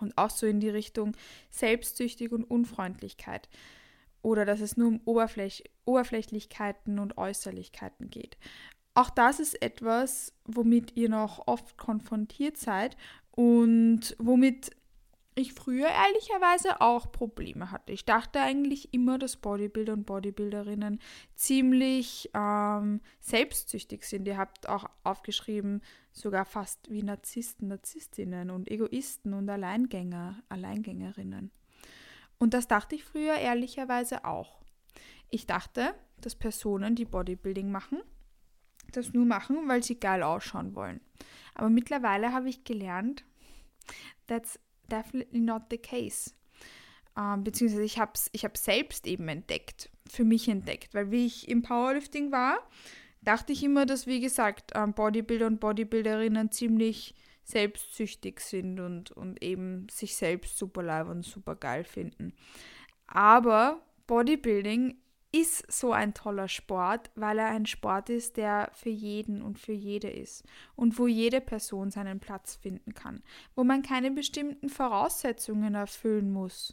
Und 0.00 0.16
auch 0.18 0.30
so 0.30 0.46
in 0.46 0.60
die 0.60 0.68
Richtung 0.68 1.16
Selbstsüchtig 1.50 2.30
und 2.30 2.44
Unfreundlichkeit 2.44 3.48
oder 4.26 4.44
dass 4.44 4.60
es 4.60 4.76
nur 4.76 4.88
um 4.88 5.00
Oberfläch 5.04 5.62
Oberflächlichkeiten 5.84 6.98
und 6.98 7.16
Äußerlichkeiten 7.16 8.10
geht. 8.10 8.36
Auch 8.96 9.10
das 9.10 9.40
ist 9.40 9.60
etwas, 9.60 10.32
womit 10.46 10.96
ihr 10.96 11.10
noch 11.10 11.46
oft 11.46 11.76
konfrontiert 11.76 12.56
seid 12.56 12.96
und 13.30 14.16
womit 14.18 14.70
ich 15.34 15.52
früher 15.52 15.88
ehrlicherweise 15.88 16.80
auch 16.80 17.12
Probleme 17.12 17.70
hatte. 17.70 17.92
Ich 17.92 18.06
dachte 18.06 18.40
eigentlich 18.40 18.94
immer, 18.94 19.18
dass 19.18 19.36
Bodybuilder 19.36 19.92
und 19.92 20.06
Bodybuilderinnen 20.06 20.98
ziemlich 21.34 22.30
ähm, 22.32 23.02
selbstsüchtig 23.20 24.04
sind. 24.04 24.26
Ihr 24.26 24.38
habt 24.38 24.66
auch 24.66 24.86
aufgeschrieben, 25.04 25.82
sogar 26.12 26.46
fast 26.46 26.90
wie 26.90 27.02
Narzissten, 27.02 27.68
Narzisstinnen 27.68 28.48
und 28.48 28.70
Egoisten 28.70 29.34
und 29.34 29.50
Alleingänger, 29.50 30.42
Alleingängerinnen. 30.48 31.50
Und 32.38 32.54
das 32.54 32.66
dachte 32.66 32.94
ich 32.94 33.04
früher 33.04 33.34
ehrlicherweise 33.34 34.24
auch. 34.24 34.62
Ich 35.28 35.46
dachte, 35.46 35.94
dass 36.16 36.34
Personen, 36.34 36.94
die 36.94 37.04
Bodybuilding 37.04 37.70
machen, 37.70 38.00
das 38.92 39.12
nur 39.12 39.24
machen, 39.24 39.68
weil 39.68 39.82
sie 39.82 39.98
geil 39.98 40.22
ausschauen 40.22 40.74
wollen. 40.74 41.00
Aber 41.54 41.70
mittlerweile 41.70 42.32
habe 42.32 42.48
ich 42.48 42.64
gelernt, 42.64 43.24
that's 44.26 44.58
definitely 44.90 45.40
not 45.40 45.62
the 45.70 45.78
case. 45.78 46.32
Ähm, 47.16 47.44
beziehungsweise 47.44 47.82
ich 47.82 47.98
habe 47.98 48.12
es 48.14 48.28
ich 48.32 48.46
selbst 48.54 49.06
eben 49.06 49.28
entdeckt, 49.28 49.90
für 50.08 50.24
mich 50.24 50.48
entdeckt, 50.48 50.94
weil 50.94 51.10
wie 51.10 51.26
ich 51.26 51.48
im 51.48 51.62
Powerlifting 51.62 52.30
war, 52.30 52.58
dachte 53.22 53.52
ich 53.52 53.64
immer, 53.64 53.86
dass, 53.86 54.06
wie 54.06 54.20
gesagt, 54.20 54.72
ähm, 54.74 54.92
Bodybuilder 54.92 55.46
und 55.46 55.60
Bodybuilderinnen 55.60 56.52
ziemlich 56.52 57.14
selbstsüchtig 57.42 58.40
sind 58.40 58.80
und, 58.80 59.12
und 59.12 59.42
eben 59.42 59.88
sich 59.88 60.16
selbst 60.16 60.58
super 60.58 60.82
live 60.82 61.08
und 61.08 61.24
super 61.24 61.54
geil 61.56 61.84
finden. 61.84 62.34
Aber 63.06 63.80
Bodybuilding 64.06 64.96
ist 65.40 65.70
so 65.70 65.92
ein 65.92 66.14
toller 66.14 66.48
Sport, 66.48 67.10
weil 67.14 67.38
er 67.38 67.48
ein 67.48 67.66
Sport 67.66 68.10
ist, 68.10 68.36
der 68.36 68.70
für 68.72 68.88
jeden 68.90 69.42
und 69.42 69.58
für 69.58 69.72
jede 69.72 70.08
ist 70.10 70.44
und 70.74 70.98
wo 70.98 71.06
jede 71.06 71.40
Person 71.40 71.90
seinen 71.90 72.20
Platz 72.20 72.54
finden 72.54 72.94
kann, 72.94 73.22
wo 73.54 73.64
man 73.64 73.82
keine 73.82 74.10
bestimmten 74.10 74.68
Voraussetzungen 74.68 75.74
erfüllen 75.74 76.32
muss, 76.32 76.72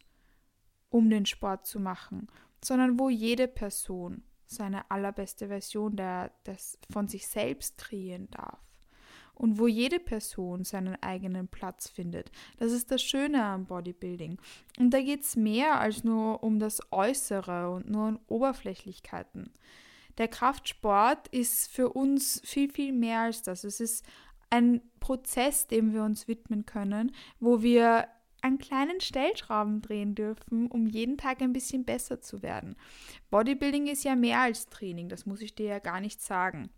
um 0.90 1.10
den 1.10 1.26
Sport 1.26 1.66
zu 1.66 1.80
machen, 1.80 2.28
sondern 2.64 3.00
wo 3.00 3.10
jede 3.10 3.48
Person 3.48 4.24
seine 4.46 4.90
allerbeste 4.92 5.48
Version 5.48 5.96
der, 5.96 6.32
des, 6.46 6.78
von 6.92 7.08
sich 7.08 7.28
selbst 7.28 7.78
kreieren 7.78 8.30
darf 8.32 8.73
und 9.36 9.60
wo 9.60 9.68
jede 9.68 10.00
Person 10.00 10.64
seinen 10.64 11.02
eigenen 11.02 11.48
Platz 11.48 11.90
findet. 11.90 12.32
Das 12.58 12.72
ist 12.72 12.92
das 12.92 13.02
Schöne 13.02 13.44
am 13.44 13.66
Bodybuilding. 13.66 14.38
Und 14.80 14.92
da 14.92 15.02
geht 15.02 15.22
es 15.22 15.36
mehr 15.36 15.80
als 15.80 16.04
nur 16.04 16.44
um 16.44 16.60
das 16.60 16.82
Äußere 16.92 17.72
und 17.72 17.90
nur 17.90 18.08
um 18.08 18.20
Oberflächlichkeiten. 18.28 19.52
Der 20.18 20.28
Kraftsport 20.28 21.28
ist 21.30 21.72
für 21.72 21.90
uns 21.90 22.42
viel, 22.46 22.72
viel 22.72 22.94
mehr 22.94 23.22
als 23.22 23.42
das. 23.42 23.64
Es 23.64 23.80
ist 23.80 24.06
ein 24.50 24.82
Prozess, 25.00 25.68
dem 25.68 25.94
wir 25.94 26.04
uns 26.04 26.28
widmen 26.28 26.66
können, 26.66 27.12
wo 27.40 27.64
wir 27.64 28.08
an 28.42 28.58
kleinen 28.58 29.00
Stellschrauben 29.00 29.82
drehen 29.82 30.16
dürfen, 30.16 30.68
um 30.68 30.86
jeden 30.86 31.18
Tag 31.18 31.42
ein 31.42 31.54
bisschen 31.54 31.86
besser 31.86 32.22
zu 32.22 32.44
werden. 32.44 32.76
Bodybuilding 33.32 33.88
ist 33.88 34.04
ja 34.04 34.16
mehr 34.16 34.42
als 34.42 34.68
Training, 34.68 35.10
das 35.10 35.26
muss 35.26 35.42
ich 35.42 35.56
dir 35.56 35.68
ja 35.68 35.80
gar 35.80 36.02
nicht 36.02 36.22
sagen. 36.22 36.70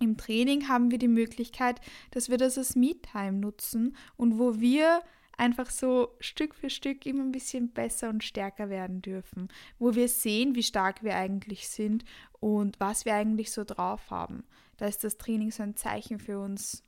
Im 0.00 0.16
Training 0.16 0.68
haben 0.68 0.90
wir 0.90 0.98
die 0.98 1.08
Möglichkeit, 1.08 1.80
dass 2.10 2.28
wir 2.28 2.38
das 2.38 2.58
als 2.58 2.76
Me-Time 2.76 3.32
nutzen 3.32 3.96
und 4.16 4.38
wo 4.38 4.60
wir 4.60 5.02
einfach 5.36 5.70
so 5.70 6.14
Stück 6.20 6.54
für 6.54 6.70
Stück 6.70 7.06
immer 7.06 7.22
ein 7.22 7.32
bisschen 7.32 7.70
besser 7.70 8.08
und 8.08 8.22
stärker 8.22 8.70
werden 8.70 9.02
dürfen, 9.02 9.48
wo 9.78 9.94
wir 9.94 10.08
sehen, 10.08 10.54
wie 10.54 10.62
stark 10.62 11.02
wir 11.02 11.16
eigentlich 11.16 11.68
sind 11.68 12.04
und 12.40 12.78
was 12.78 13.04
wir 13.04 13.14
eigentlich 13.14 13.50
so 13.50 13.64
drauf 13.64 14.10
haben. 14.10 14.44
Da 14.76 14.86
ist 14.86 15.04
das 15.04 15.16
Training 15.16 15.50
so 15.50 15.62
ein 15.62 15.76
Zeichen 15.76 16.18
für 16.18 16.38
uns, 16.38 16.83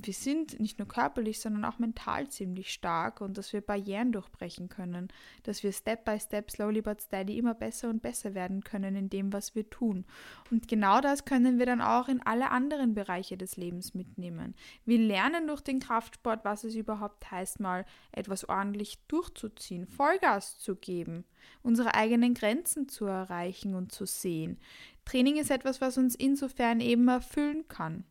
wir 0.00 0.14
sind 0.14 0.58
nicht 0.58 0.78
nur 0.78 0.88
körperlich, 0.88 1.40
sondern 1.40 1.64
auch 1.66 1.78
mental 1.78 2.28
ziemlich 2.28 2.72
stark 2.72 3.20
und 3.20 3.36
dass 3.36 3.52
wir 3.52 3.60
Barrieren 3.60 4.10
durchbrechen 4.10 4.68
können, 4.68 5.08
dass 5.42 5.62
wir 5.62 5.72
Step 5.72 6.04
by 6.04 6.18
Step, 6.18 6.50
slowly 6.50 6.80
but 6.80 7.02
steady 7.02 7.36
immer 7.36 7.54
besser 7.54 7.90
und 7.90 8.00
besser 8.00 8.34
werden 8.34 8.64
können 8.64 8.96
in 8.96 9.10
dem, 9.10 9.32
was 9.32 9.54
wir 9.54 9.68
tun. 9.68 10.06
Und 10.50 10.66
genau 10.66 11.00
das 11.00 11.26
können 11.26 11.58
wir 11.58 11.66
dann 11.66 11.82
auch 11.82 12.08
in 12.08 12.22
alle 12.22 12.50
anderen 12.50 12.94
Bereiche 12.94 13.36
des 13.36 13.56
Lebens 13.56 13.92
mitnehmen. 13.92 14.54
Wir 14.86 14.98
lernen 14.98 15.46
durch 15.46 15.60
den 15.60 15.80
Kraftsport, 15.80 16.44
was 16.44 16.64
es 16.64 16.74
überhaupt 16.74 17.30
heißt, 17.30 17.60
mal 17.60 17.84
etwas 18.12 18.48
ordentlich 18.48 18.98
durchzuziehen, 19.08 19.86
Vollgas 19.86 20.58
zu 20.58 20.74
geben, 20.74 21.24
unsere 21.62 21.94
eigenen 21.94 22.32
Grenzen 22.32 22.88
zu 22.88 23.04
erreichen 23.04 23.74
und 23.74 23.92
zu 23.92 24.06
sehen. 24.06 24.58
Training 25.04 25.36
ist 25.36 25.50
etwas, 25.50 25.82
was 25.82 25.98
uns 25.98 26.14
insofern 26.14 26.80
eben 26.80 27.08
erfüllen 27.08 27.68
kann. 27.68 28.04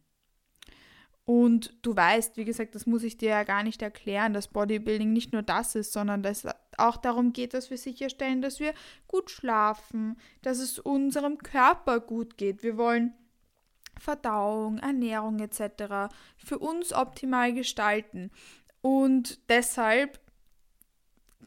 Und 1.25 1.75
du 1.83 1.95
weißt, 1.95 2.37
wie 2.37 2.45
gesagt, 2.45 2.73
das 2.75 2.85
muss 2.85 3.03
ich 3.03 3.17
dir 3.17 3.29
ja 3.29 3.43
gar 3.43 3.63
nicht 3.63 3.81
erklären, 3.81 4.33
dass 4.33 4.47
Bodybuilding 4.47 5.13
nicht 5.13 5.33
nur 5.33 5.43
das 5.43 5.75
ist, 5.75 5.93
sondern 5.93 6.23
dass 6.23 6.43
es 6.43 6.53
auch 6.77 6.97
darum 6.97 7.31
geht, 7.31 7.53
dass 7.53 7.69
wir 7.69 7.77
sicherstellen, 7.77 8.41
dass 8.41 8.59
wir 8.59 8.73
gut 9.07 9.29
schlafen, 9.29 10.17
dass 10.41 10.59
es 10.59 10.79
unserem 10.79 11.37
Körper 11.37 11.99
gut 11.99 12.37
geht. 12.37 12.63
Wir 12.63 12.77
wollen 12.77 13.13
Verdauung, 13.99 14.79
Ernährung 14.79 15.39
etc. 15.39 16.13
für 16.37 16.57
uns 16.57 16.91
optimal 16.91 17.53
gestalten. 17.53 18.31
Und 18.81 19.39
deshalb 19.47 20.19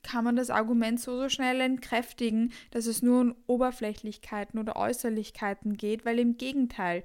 kann 0.04 0.24
man 0.24 0.36
das 0.36 0.50
Argument 0.50 1.00
so, 1.00 1.16
so 1.16 1.28
schnell 1.28 1.60
entkräftigen, 1.60 2.52
dass 2.70 2.86
es 2.86 3.02
nur 3.02 3.22
um 3.22 3.34
Oberflächlichkeiten 3.46 4.60
oder 4.60 4.76
Äußerlichkeiten 4.76 5.76
geht, 5.76 6.04
weil 6.04 6.18
im 6.20 6.36
Gegenteil, 6.36 7.02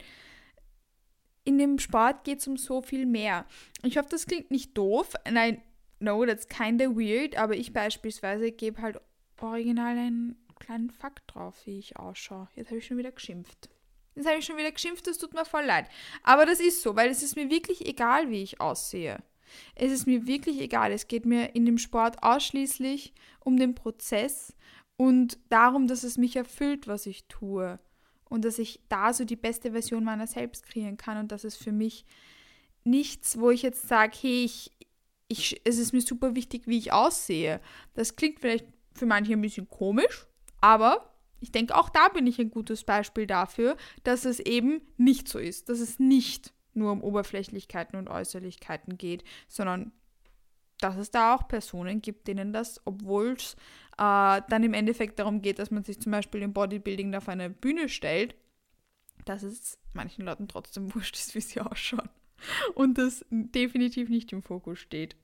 in 1.43 1.57
dem 1.57 1.79
Sport 1.79 2.23
geht 2.23 2.39
es 2.39 2.47
um 2.47 2.57
so 2.57 2.81
viel 2.81 3.05
mehr. 3.05 3.45
Ich 3.83 3.97
hoffe, 3.97 4.09
das 4.09 4.25
klingt 4.25 4.51
nicht 4.51 4.77
doof. 4.77 5.13
Nein, 5.29 5.61
no, 5.99 6.25
that's 6.25 6.47
kinda 6.47 6.85
weird, 6.85 7.37
aber 7.37 7.55
ich 7.55 7.73
beispielsweise 7.73 8.51
gebe 8.51 8.81
halt 8.81 8.99
original 9.41 9.97
einen 9.97 10.35
kleinen 10.59 10.89
Fakt 10.89 11.33
drauf, 11.33 11.65
wie 11.65 11.79
ich 11.79 11.97
ausschaue. 11.97 12.47
Jetzt 12.55 12.67
habe 12.67 12.79
ich 12.79 12.85
schon 12.85 12.97
wieder 12.97 13.11
geschimpft. 13.11 13.69
Jetzt 14.15 14.27
habe 14.27 14.39
ich 14.39 14.45
schon 14.45 14.57
wieder 14.57 14.71
geschimpft, 14.71 15.07
das 15.07 15.17
tut 15.17 15.33
mir 15.33 15.45
voll 15.45 15.63
leid. 15.65 15.87
Aber 16.23 16.45
das 16.45 16.59
ist 16.59 16.81
so, 16.81 16.95
weil 16.95 17.09
es 17.09 17.23
ist 17.23 17.35
mir 17.35 17.49
wirklich 17.49 17.85
egal, 17.85 18.29
wie 18.29 18.43
ich 18.43 18.59
aussehe. 18.59 19.23
Es 19.75 19.91
ist 19.91 20.05
mir 20.05 20.27
wirklich 20.27 20.59
egal. 20.59 20.91
Es 20.91 21.07
geht 21.07 21.25
mir 21.25 21.55
in 21.55 21.65
dem 21.65 21.77
Sport 21.77 22.21
ausschließlich 22.21 23.13
um 23.39 23.57
den 23.57 23.75
Prozess 23.75 24.53
und 24.97 25.39
darum, 25.49 25.87
dass 25.87 26.03
es 26.03 26.17
mich 26.17 26.35
erfüllt, 26.35 26.87
was 26.87 27.05
ich 27.05 27.27
tue. 27.27 27.79
Und 28.29 28.45
dass 28.45 28.59
ich 28.59 28.79
da 28.89 29.11
so 29.11 29.25
die 29.25 29.35
beste 29.35 29.71
Version 29.71 30.03
meiner 30.03 30.27
selbst 30.27 30.65
kreieren 30.65 30.97
kann. 30.97 31.17
Und 31.17 31.31
das 31.31 31.43
ist 31.43 31.57
für 31.57 31.71
mich 31.71 32.05
nichts, 32.83 33.39
wo 33.39 33.49
ich 33.49 33.61
jetzt 33.61 33.87
sage, 33.87 34.17
hey, 34.21 34.45
ich, 34.45 34.71
ich, 35.27 35.61
es 35.63 35.77
ist 35.77 35.93
mir 35.93 36.01
super 36.01 36.35
wichtig, 36.35 36.67
wie 36.67 36.77
ich 36.77 36.93
aussehe. 36.93 37.59
Das 37.93 38.15
klingt 38.15 38.39
vielleicht 38.39 38.65
für 38.93 39.05
manche 39.05 39.33
ein 39.33 39.41
bisschen 39.41 39.67
komisch, 39.67 40.27
aber 40.61 41.13
ich 41.39 41.51
denke, 41.51 41.75
auch 41.75 41.89
da 41.89 42.09
bin 42.09 42.27
ich 42.27 42.39
ein 42.39 42.51
gutes 42.51 42.83
Beispiel 42.83 43.25
dafür, 43.25 43.77
dass 44.03 44.25
es 44.25 44.39
eben 44.39 44.81
nicht 44.97 45.27
so 45.27 45.39
ist, 45.39 45.69
dass 45.69 45.79
es 45.79 45.99
nicht 45.99 46.53
nur 46.73 46.91
um 46.91 47.01
Oberflächlichkeiten 47.01 47.97
und 47.97 48.09
Äußerlichkeiten 48.09 48.97
geht, 48.97 49.23
sondern 49.47 49.91
dass 50.79 50.97
es 50.97 51.11
da 51.11 51.35
auch 51.35 51.47
Personen 51.47 52.01
gibt, 52.01 52.27
denen 52.27 52.53
das, 52.53 52.81
obwohl 52.85 53.33
es 53.33 53.55
äh, 53.97 54.41
dann 54.49 54.63
im 54.63 54.73
Endeffekt 54.73 55.19
darum 55.19 55.41
geht, 55.41 55.59
dass 55.59 55.71
man 55.71 55.83
sich 55.83 55.99
zum 55.99 56.11
Beispiel 56.11 56.41
im 56.41 56.53
Bodybuilding 56.53 57.13
auf 57.15 57.29
eine 57.29 57.49
Bühne 57.49 57.89
stellt, 57.89 58.35
dass 59.25 59.43
es 59.43 59.77
manchen 59.93 60.25
Leuten 60.25 60.47
trotzdem 60.47 60.93
wurscht 60.95 61.15
ist, 61.15 61.35
wie 61.35 61.41
sie 61.41 61.61
ausschauen. 61.61 62.09
Und 62.73 62.97
das 62.97 63.25
definitiv 63.29 64.09
nicht 64.09 64.31
im 64.31 64.41
Fokus 64.41 64.79
steht. 64.79 65.15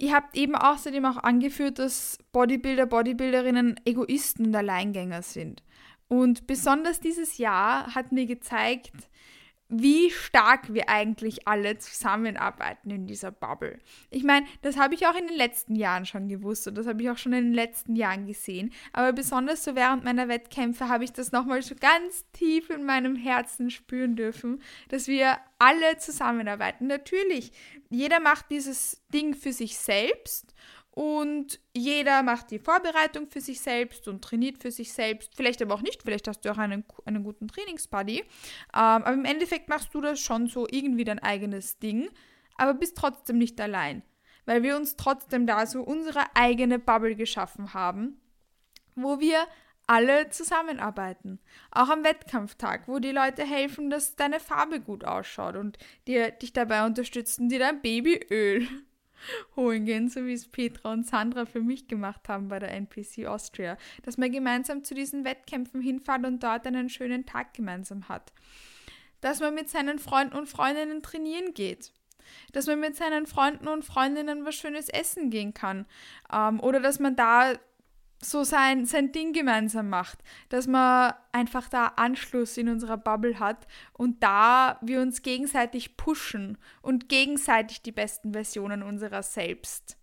Ihr 0.00 0.14
habt 0.14 0.36
eben 0.36 0.54
außerdem 0.54 1.04
auch 1.04 1.16
angeführt, 1.16 1.80
dass 1.80 2.18
Bodybuilder, 2.30 2.86
Bodybuilderinnen 2.86 3.80
Egoisten 3.84 4.46
und 4.46 4.54
Alleingänger 4.54 5.22
sind. 5.22 5.64
Und 6.06 6.46
besonders 6.46 7.00
dieses 7.00 7.36
Jahr 7.38 7.94
hat 7.96 8.12
mir 8.12 8.26
gezeigt, 8.26 8.92
wie 9.68 10.10
stark 10.10 10.72
wir 10.72 10.88
eigentlich 10.88 11.46
alle 11.46 11.76
zusammenarbeiten 11.76 12.90
in 12.90 13.06
dieser 13.06 13.30
Bubble. 13.30 13.78
Ich 14.10 14.24
meine, 14.24 14.46
das 14.62 14.78
habe 14.78 14.94
ich 14.94 15.06
auch 15.06 15.14
in 15.14 15.26
den 15.26 15.36
letzten 15.36 15.76
Jahren 15.76 16.06
schon 16.06 16.28
gewusst 16.28 16.66
und 16.66 16.76
das 16.76 16.86
habe 16.86 17.02
ich 17.02 17.10
auch 17.10 17.18
schon 17.18 17.34
in 17.34 17.44
den 17.44 17.54
letzten 17.54 17.94
Jahren 17.94 18.26
gesehen. 18.26 18.72
Aber 18.94 19.12
besonders 19.12 19.64
so 19.64 19.74
während 19.74 20.04
meiner 20.04 20.28
Wettkämpfe 20.28 20.88
habe 20.88 21.04
ich 21.04 21.12
das 21.12 21.32
nochmal 21.32 21.60
so 21.62 21.74
ganz 21.74 22.24
tief 22.32 22.70
in 22.70 22.84
meinem 22.84 23.14
Herzen 23.14 23.70
spüren 23.70 24.16
dürfen, 24.16 24.62
dass 24.88 25.06
wir 25.06 25.36
alle 25.58 25.98
zusammenarbeiten. 25.98 26.86
Natürlich, 26.86 27.52
jeder 27.90 28.20
macht 28.20 28.50
dieses 28.50 29.02
Ding 29.12 29.34
für 29.34 29.52
sich 29.52 29.76
selbst 29.76 30.54
und 30.98 31.60
jeder 31.76 32.24
macht 32.24 32.50
die 32.50 32.58
Vorbereitung 32.58 33.28
für 33.28 33.40
sich 33.40 33.60
selbst 33.60 34.08
und 34.08 34.20
trainiert 34.20 34.58
für 34.58 34.72
sich 34.72 34.92
selbst. 34.92 35.32
Vielleicht 35.36 35.62
aber 35.62 35.76
auch 35.76 35.80
nicht, 35.80 36.02
vielleicht 36.02 36.26
hast 36.26 36.40
du 36.40 36.50
auch 36.50 36.58
einen, 36.58 36.82
einen 37.04 37.22
guten 37.22 37.46
Trainingsbuddy. 37.46 38.18
Ähm, 38.18 38.24
aber 38.72 39.12
im 39.12 39.24
Endeffekt 39.24 39.68
machst 39.68 39.94
du 39.94 40.00
das 40.00 40.18
schon 40.18 40.48
so 40.48 40.66
irgendwie 40.68 41.04
dein 41.04 41.20
eigenes 41.20 41.78
Ding, 41.78 42.10
aber 42.56 42.74
bist 42.74 42.96
trotzdem 42.96 43.38
nicht 43.38 43.60
allein. 43.60 44.02
Weil 44.44 44.64
wir 44.64 44.76
uns 44.76 44.96
trotzdem 44.96 45.46
da 45.46 45.66
so 45.66 45.82
unsere 45.82 46.24
eigene 46.34 46.80
Bubble 46.80 47.14
geschaffen 47.14 47.74
haben, 47.74 48.20
wo 48.96 49.20
wir 49.20 49.46
alle 49.86 50.30
zusammenarbeiten. 50.30 51.38
Auch 51.70 51.90
am 51.90 52.02
Wettkampftag, 52.02 52.88
wo 52.88 52.98
die 52.98 53.12
Leute 53.12 53.44
helfen, 53.44 53.88
dass 53.88 54.16
deine 54.16 54.40
Farbe 54.40 54.80
gut 54.80 55.04
ausschaut 55.04 55.54
und 55.54 55.78
dir, 56.08 56.32
dich 56.32 56.52
dabei 56.52 56.84
unterstützen, 56.84 57.48
dir 57.48 57.60
dein 57.60 57.82
Babyöl 57.82 58.66
holen 59.56 59.84
gehen, 59.84 60.08
so 60.08 60.24
wie 60.26 60.32
es 60.32 60.48
Petra 60.48 60.92
und 60.92 61.06
Sandra 61.06 61.44
für 61.46 61.60
mich 61.60 61.88
gemacht 61.88 62.28
haben 62.28 62.48
bei 62.48 62.58
der 62.58 62.72
NPC 62.72 63.26
Austria. 63.26 63.76
Dass 64.02 64.18
man 64.18 64.32
gemeinsam 64.32 64.84
zu 64.84 64.94
diesen 64.94 65.24
Wettkämpfen 65.24 65.80
hinfährt 65.80 66.24
und 66.24 66.42
dort 66.42 66.66
einen 66.66 66.88
schönen 66.88 67.26
Tag 67.26 67.54
gemeinsam 67.54 68.08
hat. 68.08 68.32
Dass 69.20 69.40
man 69.40 69.54
mit 69.54 69.68
seinen 69.68 69.98
Freunden 69.98 70.36
und 70.36 70.48
Freundinnen 70.48 71.02
trainieren 71.02 71.54
geht. 71.54 71.92
Dass 72.52 72.66
man 72.66 72.80
mit 72.80 72.96
seinen 72.96 73.26
Freunden 73.26 73.68
und 73.68 73.84
Freundinnen 73.84 74.44
was 74.44 74.54
Schönes 74.54 74.88
essen 74.88 75.30
gehen 75.30 75.54
kann. 75.54 75.86
Ähm, 76.32 76.60
oder 76.60 76.80
dass 76.80 76.98
man 76.98 77.16
da 77.16 77.54
so 78.20 78.42
sein, 78.42 78.84
sein 78.84 79.12
Ding 79.12 79.32
gemeinsam 79.32 79.88
macht, 79.88 80.18
dass 80.48 80.66
man 80.66 81.14
einfach 81.32 81.68
da 81.68 81.86
Anschluss 81.96 82.56
in 82.56 82.68
unserer 82.68 82.96
Bubble 82.96 83.38
hat 83.38 83.66
und 83.92 84.22
da 84.22 84.78
wir 84.82 85.00
uns 85.00 85.22
gegenseitig 85.22 85.96
pushen 85.96 86.58
und 86.82 87.08
gegenseitig 87.08 87.82
die 87.82 87.92
besten 87.92 88.32
Versionen 88.32 88.82
unserer 88.82 89.22
selbst 89.22 89.96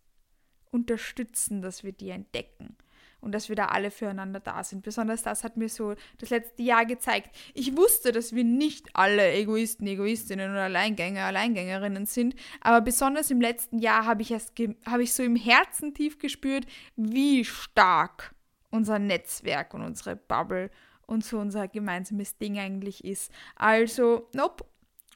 unterstützen, 0.71 1.61
dass 1.61 1.83
wir 1.83 1.91
die 1.91 2.09
entdecken 2.09 2.77
und 3.21 3.33
dass 3.33 3.49
wir 3.49 3.55
da 3.55 3.67
alle 3.67 3.91
füreinander 3.91 4.39
da 4.39 4.63
sind. 4.63 4.83
Besonders 4.83 5.23
das 5.23 5.43
hat 5.43 5.57
mir 5.57 5.69
so 5.69 5.95
das 6.19 6.29
letzte 6.29 6.63
Jahr 6.63 6.85
gezeigt. 6.85 7.35
Ich 7.53 7.75
wusste, 7.75 8.11
dass 8.11 8.33
wir 8.33 8.43
nicht 8.43 8.89
alle 8.93 9.33
Egoisten, 9.33 9.87
Egoistinnen 9.87 10.51
oder 10.51 10.63
Alleingänger, 10.63 11.25
Alleingängerinnen 11.25 12.05
sind, 12.05 12.35
aber 12.61 12.81
besonders 12.81 13.31
im 13.31 13.41
letzten 13.41 13.79
Jahr 13.79 14.05
habe 14.05 14.21
ich 14.21 14.31
erst 14.31 14.53
habe 14.85 15.03
ich 15.03 15.13
so 15.13 15.23
im 15.23 15.35
Herzen 15.35 15.93
tief 15.93 16.19
gespürt, 16.19 16.65
wie 16.95 17.43
stark 17.43 18.35
unser 18.69 18.99
Netzwerk 18.99 19.73
und 19.73 19.81
unsere 19.81 20.15
Bubble 20.15 20.69
und 21.07 21.23
so 21.23 21.39
unser 21.39 21.67
gemeinsames 21.67 22.37
Ding 22.37 22.59
eigentlich 22.59 23.03
ist. 23.03 23.31
Also, 23.55 24.29
nope, 24.33 24.65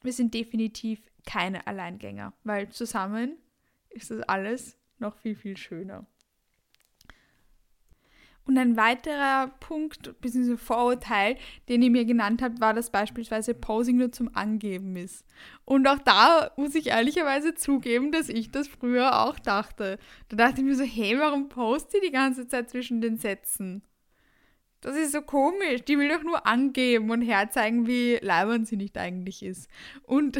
wir 0.01 0.13
sind 0.13 0.33
definitiv 0.33 1.01
keine 1.25 1.65
Alleingänger, 1.67 2.33
weil 2.43 2.69
zusammen 2.69 3.37
ist 3.89 4.11
das 4.11 4.21
alles 4.21 4.77
noch 4.99 5.15
viel, 5.15 5.35
viel 5.35 5.57
schöner. 5.57 6.05
Und 8.49 8.57
ein 8.57 8.77
weiterer 8.77 9.49
Punkt 9.59 10.19
bzw. 10.21 10.57
Vorurteil, 10.57 11.37
den 11.69 11.83
ich 11.83 11.91
mir 11.91 12.03
genannt 12.03 12.41
habe, 12.41 12.59
war, 12.59 12.73
dass 12.73 12.89
beispielsweise 12.89 13.53
Posing 13.53 13.97
nur 13.97 14.11
zum 14.11 14.35
Angeben 14.35 14.95
ist. 14.95 15.23
Und 15.65 15.87
auch 15.87 15.99
da 15.99 16.49
muss 16.57 16.73
ich 16.73 16.87
ehrlicherweise 16.87 17.53
zugeben, 17.53 18.11
dass 18.11 18.27
ich 18.27 18.49
das 18.49 18.67
früher 18.67 19.21
auch 19.21 19.37
dachte. 19.37 19.99
Da 20.29 20.35
dachte 20.35 20.61
ich 20.61 20.65
mir 20.65 20.75
so, 20.75 20.83
hey, 20.83 21.19
warum 21.19 21.47
post 21.47 21.93
die 21.93 21.99
die 22.03 22.11
ganze 22.11 22.47
Zeit 22.47 22.71
zwischen 22.71 23.01
den 23.01 23.17
Sätzen? 23.17 23.83
Das 24.81 24.95
ist 24.95 25.11
so 25.11 25.21
komisch. 25.21 25.83
Die 25.87 25.99
will 25.99 26.09
doch 26.09 26.23
nur 26.23 26.47
angeben 26.47 27.11
und 27.11 27.21
herzeigen, 27.21 27.85
wie 27.85 28.17
leibend 28.19 28.67
sie 28.67 28.77
nicht 28.77 28.97
eigentlich 28.97 29.43
ist. 29.43 29.69
Und 30.01 30.39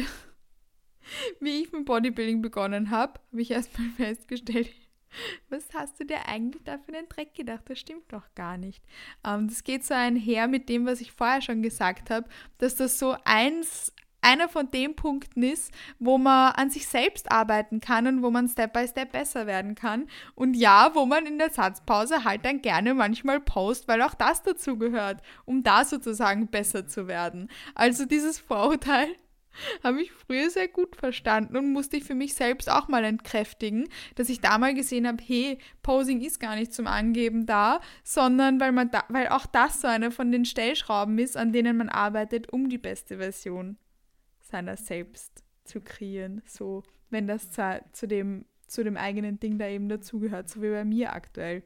wie 1.38 1.62
ich 1.62 1.70
mit 1.70 1.84
Bodybuilding 1.84 2.42
begonnen 2.42 2.90
habe, 2.90 3.20
habe 3.30 3.40
ich 3.40 3.52
erstmal 3.52 3.90
festgestellt, 3.90 4.68
was 5.48 5.64
hast 5.74 5.98
du 6.00 6.04
dir 6.04 6.26
eigentlich 6.26 6.62
da 6.64 6.78
für 6.78 6.92
den 6.92 7.08
Dreck 7.08 7.34
gedacht? 7.34 7.62
Das 7.66 7.78
stimmt 7.78 8.12
doch 8.12 8.26
gar 8.34 8.56
nicht. 8.56 8.82
Ähm, 9.24 9.48
das 9.48 9.64
geht 9.64 9.84
so 9.84 9.94
einher 9.94 10.48
mit 10.48 10.68
dem, 10.68 10.86
was 10.86 11.00
ich 11.00 11.12
vorher 11.12 11.42
schon 11.42 11.62
gesagt 11.62 12.10
habe, 12.10 12.28
dass 12.58 12.76
das 12.76 12.98
so 12.98 13.16
eins, 13.24 13.92
einer 14.22 14.48
von 14.48 14.70
den 14.70 14.96
Punkten 14.96 15.42
ist, 15.42 15.72
wo 15.98 16.18
man 16.18 16.52
an 16.52 16.70
sich 16.70 16.86
selbst 16.86 17.32
arbeiten 17.32 17.80
kann 17.80 18.06
und 18.06 18.22
wo 18.22 18.30
man 18.30 18.48
Step 18.48 18.72
by 18.72 18.86
Step 18.86 19.12
besser 19.12 19.46
werden 19.46 19.74
kann. 19.74 20.08
Und 20.34 20.54
ja, 20.54 20.90
wo 20.94 21.06
man 21.06 21.26
in 21.26 21.38
der 21.38 21.50
Satzpause 21.50 22.24
halt 22.24 22.44
dann 22.44 22.60
gerne 22.60 22.94
manchmal 22.94 23.40
post, 23.40 23.88
weil 23.88 24.02
auch 24.02 24.14
das 24.14 24.42
dazu 24.42 24.76
gehört, 24.76 25.22
um 25.46 25.62
da 25.62 25.84
sozusagen 25.84 26.48
besser 26.48 26.86
zu 26.86 27.08
werden. 27.08 27.48
Also 27.74 28.04
dieses 28.04 28.38
Vorurteil 28.38 29.08
habe 29.84 30.02
ich 30.02 30.12
früher 30.12 30.50
sehr 30.50 30.68
gut 30.68 30.96
verstanden 30.96 31.56
und 31.56 31.72
musste 31.72 31.96
ich 31.96 32.04
für 32.04 32.14
mich 32.14 32.34
selbst 32.34 32.70
auch 32.70 32.88
mal 32.88 33.04
entkräftigen, 33.04 33.88
dass 34.14 34.28
ich 34.28 34.40
da 34.40 34.58
mal 34.58 34.74
gesehen 34.74 35.06
habe, 35.06 35.22
hey, 35.24 35.58
Posing 35.82 36.20
ist 36.20 36.40
gar 36.40 36.56
nicht 36.56 36.72
zum 36.72 36.86
Angeben 36.86 37.46
da, 37.46 37.80
sondern 38.04 38.60
weil 38.60 38.72
man 38.72 38.90
da, 38.90 39.04
weil 39.08 39.28
auch 39.28 39.46
das 39.46 39.80
so 39.80 39.88
eine 39.88 40.10
von 40.10 40.32
den 40.32 40.44
Stellschrauben 40.44 41.18
ist, 41.18 41.36
an 41.36 41.52
denen 41.52 41.76
man 41.76 41.88
arbeitet, 41.88 42.52
um 42.52 42.68
die 42.68 42.78
beste 42.78 43.18
Version 43.18 43.76
seiner 44.40 44.76
selbst 44.76 45.44
zu 45.64 45.80
kreieren. 45.80 46.42
So, 46.46 46.82
wenn 47.10 47.26
das 47.26 47.50
zu, 47.50 47.80
zu 47.92 48.06
dem, 48.06 48.44
zu 48.66 48.84
dem 48.84 48.96
eigenen 48.96 49.38
Ding 49.40 49.58
da 49.58 49.68
eben 49.68 49.88
dazugehört, 49.88 50.48
so 50.48 50.62
wie 50.62 50.70
bei 50.70 50.84
mir 50.84 51.12
aktuell. 51.12 51.62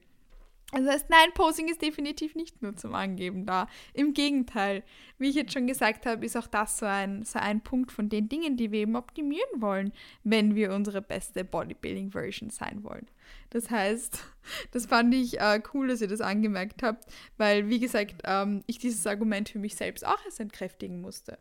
Also 0.75 0.87
das 0.87 0.95
heißt, 0.97 1.11
nein, 1.11 1.33
Posing 1.35 1.69
ist 1.69 1.83
definitiv 1.83 2.35
nicht 2.35 2.61
nur 2.61 2.75
zum 2.77 2.95
Angeben 2.95 3.47
da. 3.47 3.69
Im 3.93 4.13
Gegenteil, 4.13 4.83
wie 5.19 5.29
ich 5.29 5.37
jetzt 5.37 5.53
schon 5.53 5.69
gesagt 5.69 6.05
habe, 6.05 6.27
ist 6.27 6.37
auch 6.37 6.49
das 6.49 6.79
so 6.79 6.87
ein, 6.87 7.25
so 7.25 7.39
ein 7.39 7.61
Punkt 7.61 7.93
von 7.93 8.09
den 8.09 8.29
Dingen, 8.29 8.57
die 8.57 8.73
wir 8.73 8.81
eben 8.81 8.97
optimieren 8.97 9.61
wollen, 9.61 9.93
wenn 10.25 10.57
wir 10.57 10.73
unsere 10.73 11.01
beste 11.01 11.45
Bodybuilding-Version 11.45 12.51
sein 12.51 12.83
wollen. 12.83 13.07
Das 13.51 13.71
heißt, 13.71 14.19
das 14.73 14.87
fand 14.87 15.15
ich 15.15 15.39
äh, 15.41 15.63
cool, 15.73 15.87
dass 15.89 16.01
ihr 16.01 16.09
das 16.09 16.21
angemerkt 16.21 16.83
habt, 16.83 17.05
weil, 17.37 17.69
wie 17.69 17.79
gesagt, 17.79 18.23
ähm, 18.25 18.65
ich 18.67 18.79
dieses 18.79 19.07
Argument 19.07 19.49
für 19.49 19.61
mich 19.61 19.77
selbst 19.77 20.05
auch 20.05 20.25
erst 20.25 20.41
entkräftigen 20.41 21.01
musste. 21.01 21.39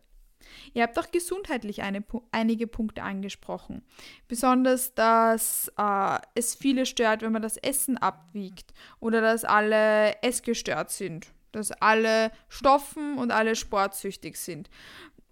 Ihr 0.73 0.83
habt 0.83 0.97
auch 0.97 1.11
gesundheitlich 1.11 1.81
eine, 1.81 2.03
einige 2.31 2.67
Punkte 2.67 3.03
angesprochen. 3.03 3.83
Besonders, 4.27 4.93
dass 4.93 5.71
äh, 5.77 6.17
es 6.35 6.55
viele 6.55 6.85
stört, 6.85 7.21
wenn 7.21 7.31
man 7.31 7.41
das 7.41 7.57
Essen 7.57 7.97
abwiegt 7.97 8.73
oder 8.99 9.21
dass 9.21 9.45
alle 9.45 10.21
essgestört 10.21 10.91
sind, 10.91 11.27
dass 11.51 11.71
alle 11.71 12.31
stoffen 12.49 13.17
und 13.17 13.31
alle 13.31 13.55
sportsüchtig 13.55 14.37
sind. 14.37 14.69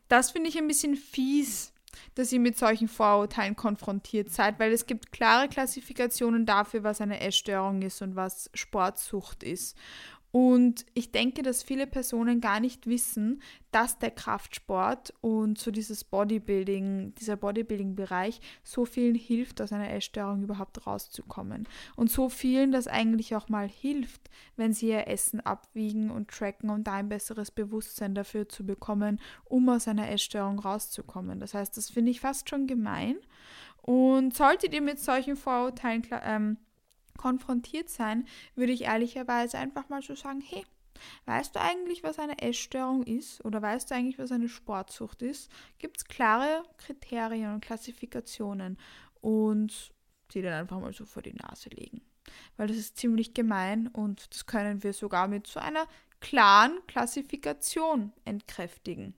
Das 0.07 0.31
finde 0.31 0.49
ich 0.49 0.57
ein 0.57 0.67
bisschen 0.67 0.95
fies, 0.95 1.73
dass 2.15 2.31
ihr 2.31 2.39
mit 2.39 2.57
solchen 2.57 2.87
Vorurteilen 2.87 3.55
konfrontiert 3.55 4.29
seid, 4.31 4.59
weil 4.59 4.71
es 4.71 4.85
gibt 4.85 5.11
klare 5.11 5.47
Klassifikationen 5.47 6.45
dafür, 6.45 6.83
was 6.83 7.01
eine 7.01 7.21
Essstörung 7.21 7.81
ist 7.81 8.01
und 8.01 8.15
was 8.15 8.49
Sportsucht 8.53 9.43
ist. 9.43 9.77
Und 10.31 10.85
ich 10.93 11.11
denke, 11.11 11.41
dass 11.41 11.61
viele 11.61 11.87
Personen 11.87 12.39
gar 12.39 12.61
nicht 12.61 12.87
wissen, 12.87 13.41
dass 13.71 13.99
der 13.99 14.11
Kraftsport 14.11 15.13
und 15.19 15.57
so 15.57 15.71
dieses 15.71 16.05
Bodybuilding, 16.05 17.13
dieser 17.15 17.35
Bodybuilding-Bereich 17.35 18.39
so 18.63 18.85
vielen 18.85 19.15
hilft, 19.15 19.61
aus 19.61 19.73
einer 19.73 19.91
Essstörung 19.91 20.43
überhaupt 20.43 20.87
rauszukommen. 20.87 21.67
Und 21.97 22.09
so 22.09 22.29
vielen 22.29 22.71
das 22.71 22.87
eigentlich 22.87 23.35
auch 23.35 23.49
mal 23.49 23.67
hilft, 23.67 24.29
wenn 24.55 24.71
sie 24.71 24.89
ihr 24.89 25.07
Essen 25.07 25.41
abwiegen 25.41 26.09
und 26.09 26.29
tracken 26.29 26.69
und 26.69 26.85
da 26.85 26.93
ein 26.93 27.09
besseres 27.09 27.51
Bewusstsein 27.51 28.15
dafür 28.15 28.47
zu 28.47 28.65
bekommen, 28.65 29.19
um 29.43 29.67
aus 29.67 29.89
einer 29.89 30.09
Essstörung 30.09 30.59
rauszukommen. 30.59 31.41
Das 31.41 31.53
heißt, 31.53 31.75
das 31.75 31.89
finde 31.89 32.11
ich 32.11 32.21
fast 32.21 32.49
schon 32.49 32.67
gemein. 32.67 33.17
Und 33.81 34.33
solltet 34.33 34.73
ihr 34.73 34.81
mit 34.81 34.99
solchen 34.99 35.35
Vorurteilen 35.35 36.03
ähm, 36.23 36.57
konfrontiert 37.17 37.89
sein, 37.89 38.27
würde 38.55 38.71
ich 38.73 38.83
ehrlicherweise 38.83 39.57
einfach 39.57 39.89
mal 39.89 40.01
so 40.01 40.15
sagen, 40.15 40.41
hey, 40.41 40.65
weißt 41.25 41.55
du 41.55 41.61
eigentlich, 41.61 42.03
was 42.03 42.19
eine 42.19 42.39
Essstörung 42.41 43.03
ist 43.03 43.43
oder 43.45 43.61
weißt 43.61 43.89
du 43.89 43.95
eigentlich, 43.95 44.19
was 44.19 44.31
eine 44.31 44.49
Sportsucht 44.49 45.21
ist? 45.21 45.51
Gibt 45.79 45.97
es 45.97 46.05
klare 46.05 46.63
Kriterien 46.77 47.53
und 47.53 47.61
Klassifikationen 47.61 48.77
und 49.21 49.93
die 50.33 50.41
dann 50.41 50.53
einfach 50.53 50.79
mal 50.79 50.93
so 50.93 51.05
vor 51.05 51.21
die 51.21 51.33
Nase 51.33 51.69
legen. 51.69 52.01
Weil 52.57 52.67
das 52.67 52.77
ist 52.77 52.97
ziemlich 52.97 53.33
gemein 53.33 53.87
und 53.87 54.31
das 54.31 54.45
können 54.45 54.83
wir 54.83 54.93
sogar 54.93 55.27
mit 55.27 55.47
so 55.47 55.59
einer 55.59 55.87
klaren 56.19 56.79
Klassifikation 56.87 58.13
entkräftigen. 58.25 59.15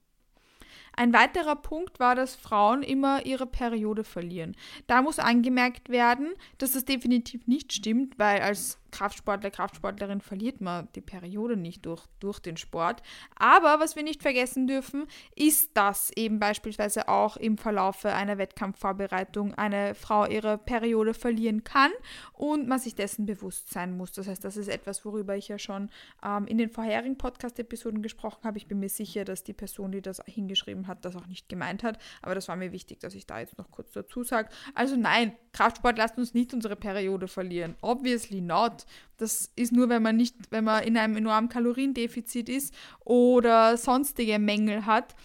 Ein 0.95 1.13
weiterer 1.13 1.55
Punkt 1.55 1.99
war, 1.99 2.15
dass 2.15 2.35
Frauen 2.35 2.83
immer 2.83 3.25
ihre 3.25 3.47
Periode 3.47 4.03
verlieren. 4.03 4.55
Da 4.87 5.01
muss 5.01 5.19
angemerkt 5.19 5.89
werden, 5.89 6.33
dass 6.57 6.73
das 6.73 6.85
definitiv 6.85 7.47
nicht 7.47 7.73
stimmt, 7.73 8.19
weil 8.19 8.41
als 8.41 8.77
Kraftsportler, 8.93 9.49
Kraftsportlerin 9.49 10.21
verliert 10.21 10.61
man 10.61 10.87
die 10.95 11.01
Periode 11.01 11.57
nicht 11.57 11.85
durch, 11.85 12.05
durch 12.19 12.39
den 12.39 12.57
Sport. 12.57 13.01
Aber 13.35 13.79
was 13.79 13.95
wir 13.95 14.03
nicht 14.03 14.21
vergessen 14.21 14.67
dürfen, 14.67 15.07
ist, 15.35 15.75
dass 15.75 16.11
eben 16.15 16.39
beispielsweise 16.39 17.09
auch 17.09 17.35
im 17.35 17.57
Verlaufe 17.57 18.13
einer 18.13 18.37
Wettkampfvorbereitung 18.37 19.55
eine 19.55 19.95
Frau 19.95 20.27
ihre 20.27 20.59
Periode 20.59 21.15
verlieren 21.15 21.63
kann 21.63 21.91
und 22.33 22.67
man 22.67 22.79
sich 22.79 22.93
dessen 22.93 23.25
bewusst 23.25 23.71
sein 23.73 23.97
muss. 23.97 24.11
Das 24.11 24.27
heißt, 24.27 24.43
das 24.43 24.57
ist 24.57 24.67
etwas, 24.67 25.03
worüber 25.03 25.35
ich 25.35 25.47
ja 25.47 25.57
schon 25.57 25.89
ähm, 26.23 26.45
in 26.45 26.59
den 26.59 26.69
vorherigen 26.69 27.17
Podcast-Episoden 27.17 28.03
gesprochen 28.03 28.43
habe. 28.43 28.59
Ich 28.59 28.67
bin 28.67 28.79
mir 28.79 28.89
sicher, 28.89 29.25
dass 29.25 29.43
die 29.43 29.53
Person, 29.53 29.91
die 29.91 30.03
das 30.03 30.21
hingeschrieben 30.25 30.82
hat, 30.87 31.05
das 31.05 31.15
auch 31.15 31.27
nicht 31.27 31.49
gemeint 31.49 31.83
hat. 31.83 31.97
Aber 32.21 32.35
das 32.35 32.47
war 32.47 32.55
mir 32.55 32.71
wichtig, 32.71 32.99
dass 32.99 33.15
ich 33.15 33.25
da 33.25 33.39
jetzt 33.39 33.57
noch 33.57 33.71
kurz 33.71 33.91
dazu 33.91 34.23
sage. 34.23 34.49
Also 34.75 34.95
nein, 34.95 35.33
Kraftsport 35.51 35.97
lasst 35.97 36.17
uns 36.17 36.33
nicht 36.33 36.53
unsere 36.53 36.75
Periode 36.75 37.27
verlieren. 37.27 37.75
Obviously 37.81 38.41
not. 38.41 38.85
Das 39.17 39.51
ist 39.55 39.71
nur, 39.71 39.89
wenn 39.89 40.01
man 40.01 40.15
nicht, 40.15 40.35
wenn 40.49 40.63
man 40.63 40.83
in 40.83 40.97
einem 40.97 41.17
enormen 41.17 41.49
Kaloriendefizit 41.49 42.49
ist 42.49 42.73
oder 43.05 43.77
sonstige 43.77 44.39
Mängel 44.39 44.85
hat. 44.85 45.15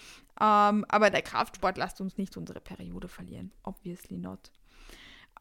Ähm, 0.41 0.85
aber 0.89 1.11
der 1.11 1.23
Kraftsport 1.23 1.79
lasst 1.79 2.01
uns 2.01 2.17
nicht 2.17 2.37
unsere 2.37 2.61
Periode 2.61 3.09
verlieren. 3.09 3.53
Obviously 3.65 4.19
not. 4.19 4.53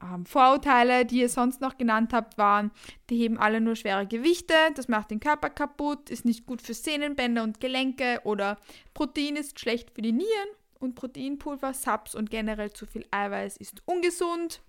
Ähm, 0.02 0.26
Vorurteile, 0.26 1.06
die 1.06 1.22
ihr 1.22 1.30
sonst 1.30 1.62
noch 1.62 1.78
genannt 1.78 2.14
habt, 2.14 2.38
waren, 2.38 2.72
die 3.10 3.18
heben 3.18 3.38
alle 3.38 3.62
nur 3.62 3.76
schwere 3.76 4.06
Gewichte, 4.06 4.54
das 4.76 4.88
macht 4.88 5.12
den 5.12 5.20
Körper 5.20 5.50
kaputt, 5.50 6.10
ist 6.10 6.26
nicht 6.26 6.46
gut 6.46 6.62
für 6.62 6.74
Sehnenbänder 6.74 7.44
und 7.44 7.60
Gelenke 7.60 8.22
oder 8.24 8.58
Protein 8.94 9.36
ist 9.36 9.60
schlecht 9.60 9.92
für 9.92 10.02
die 10.02 10.12
Nieren 10.12 10.50
und 10.80 10.96
Proteinpulver, 10.96 11.74
Subs 11.74 12.16
und 12.16 12.30
generell 12.30 12.72
zu 12.72 12.86
viel 12.86 13.06
Eiweiß 13.12 13.58
ist 13.58 13.82
ungesund. 13.86 14.62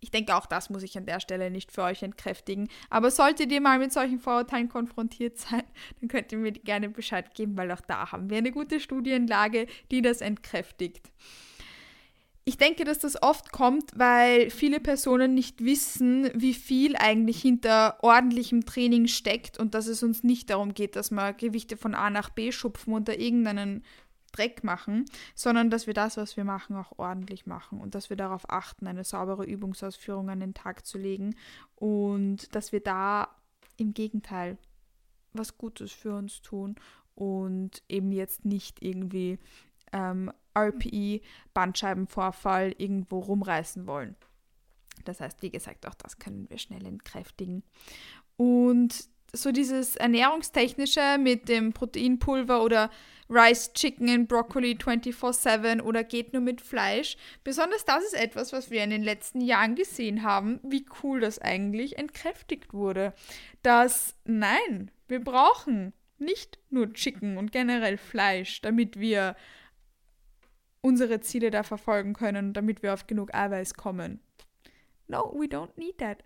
Ich 0.00 0.10
denke, 0.10 0.36
auch 0.36 0.46
das 0.46 0.68
muss 0.68 0.82
ich 0.82 0.96
an 0.98 1.06
der 1.06 1.20
Stelle 1.20 1.50
nicht 1.50 1.72
für 1.72 1.82
euch 1.82 2.02
entkräftigen. 2.02 2.68
Aber 2.90 3.10
solltet 3.10 3.50
ihr 3.50 3.62
mal 3.62 3.78
mit 3.78 3.92
solchen 3.92 4.20
Vorurteilen 4.20 4.68
konfrontiert 4.68 5.38
sein, 5.38 5.62
dann 6.00 6.08
könnt 6.08 6.32
ihr 6.32 6.38
mir 6.38 6.52
gerne 6.52 6.90
Bescheid 6.90 7.34
geben, 7.34 7.56
weil 7.56 7.72
auch 7.72 7.80
da 7.80 8.12
haben 8.12 8.28
wir 8.28 8.36
eine 8.36 8.52
gute 8.52 8.78
Studienlage, 8.78 9.66
die 9.90 10.02
das 10.02 10.20
entkräftigt. 10.20 11.10
Ich 12.48 12.58
denke, 12.58 12.84
dass 12.84 13.00
das 13.00 13.20
oft 13.20 13.50
kommt, 13.50 13.90
weil 13.98 14.50
viele 14.50 14.78
Personen 14.78 15.34
nicht 15.34 15.64
wissen, 15.64 16.30
wie 16.32 16.54
viel 16.54 16.94
eigentlich 16.94 17.42
hinter 17.42 17.98
ordentlichem 18.04 18.64
Training 18.64 19.08
steckt 19.08 19.58
und 19.58 19.74
dass 19.74 19.88
es 19.88 20.04
uns 20.04 20.22
nicht 20.22 20.50
darum 20.50 20.72
geht, 20.72 20.94
dass 20.94 21.10
wir 21.10 21.32
Gewichte 21.32 21.76
von 21.76 21.96
A 21.96 22.08
nach 22.08 22.30
B 22.30 22.52
schupfen 22.52 22.94
unter 22.94 23.18
irgendeinen 23.18 23.82
Dreck 24.30 24.62
machen, 24.62 25.06
sondern 25.34 25.70
dass 25.70 25.88
wir 25.88 25.94
das, 25.94 26.16
was 26.18 26.36
wir 26.36 26.44
machen, 26.44 26.76
auch 26.76 26.96
ordentlich 26.98 27.46
machen 27.46 27.80
und 27.80 27.96
dass 27.96 28.10
wir 28.10 28.16
darauf 28.16 28.48
achten, 28.48 28.86
eine 28.86 29.02
saubere 29.02 29.44
Übungsausführung 29.44 30.30
an 30.30 30.38
den 30.38 30.54
Tag 30.54 30.86
zu 30.86 30.98
legen 30.98 31.34
und 31.74 32.54
dass 32.54 32.70
wir 32.70 32.80
da 32.80 33.28
im 33.76 33.92
Gegenteil 33.92 34.56
was 35.32 35.58
Gutes 35.58 35.90
für 35.90 36.14
uns 36.14 36.42
tun 36.42 36.76
und 37.16 37.82
eben 37.88 38.12
jetzt 38.12 38.44
nicht 38.44 38.84
irgendwie 38.84 39.40
ähm, 39.92 40.30
RPE, 40.56 41.20
Bandscheibenvorfall 41.54 42.74
irgendwo 42.78 43.18
rumreißen 43.18 43.86
wollen. 43.86 44.16
Das 45.04 45.20
heißt, 45.20 45.42
wie 45.42 45.50
gesagt, 45.50 45.86
auch 45.86 45.94
das 45.94 46.18
können 46.18 46.48
wir 46.48 46.58
schnell 46.58 46.84
entkräftigen. 46.86 47.62
Und 48.36 49.08
so 49.32 49.52
dieses 49.52 49.96
Ernährungstechnische 49.96 51.18
mit 51.18 51.48
dem 51.48 51.72
Proteinpulver 51.72 52.62
oder 52.62 52.90
Rice, 53.28 53.72
Chicken 53.72 54.08
and 54.08 54.28
Broccoli 54.28 54.76
24-7 54.76 55.82
oder 55.82 56.04
geht 56.04 56.32
nur 56.32 56.42
mit 56.42 56.60
Fleisch. 56.60 57.16
Besonders 57.42 57.84
das 57.84 58.04
ist 58.04 58.14
etwas, 58.14 58.52
was 58.52 58.70
wir 58.70 58.84
in 58.84 58.90
den 58.90 59.02
letzten 59.02 59.40
Jahren 59.40 59.74
gesehen 59.74 60.22
haben, 60.22 60.60
wie 60.62 60.86
cool 61.02 61.20
das 61.20 61.40
eigentlich 61.40 61.98
entkräftigt 61.98 62.72
wurde. 62.72 63.14
Dass 63.62 64.14
nein, 64.24 64.90
wir 65.08 65.20
brauchen 65.20 65.92
nicht 66.18 66.58
nur 66.70 66.92
Chicken 66.92 67.36
und 67.36 67.52
generell 67.52 67.98
Fleisch, 67.98 68.62
damit 68.62 68.98
wir 68.98 69.36
unsere 70.86 71.20
Ziele 71.20 71.50
da 71.50 71.64
verfolgen 71.64 72.12
können, 72.12 72.52
damit 72.52 72.82
wir 72.82 72.94
auf 72.94 73.08
genug 73.08 73.34
Eiweiß 73.34 73.74
kommen. 73.74 74.20
No, 75.08 75.34
we 75.36 75.46
don't 75.46 75.76
need 75.76 75.98
that. 75.98 76.22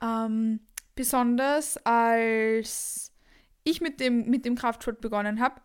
Ähm, 0.00 0.60
besonders 0.94 1.76
als 1.84 3.12
ich 3.64 3.80
mit 3.80 3.98
dem, 3.98 4.30
mit 4.30 4.44
dem 4.44 4.54
Kraftsport 4.54 5.00
begonnen 5.00 5.40
habe, 5.40 5.60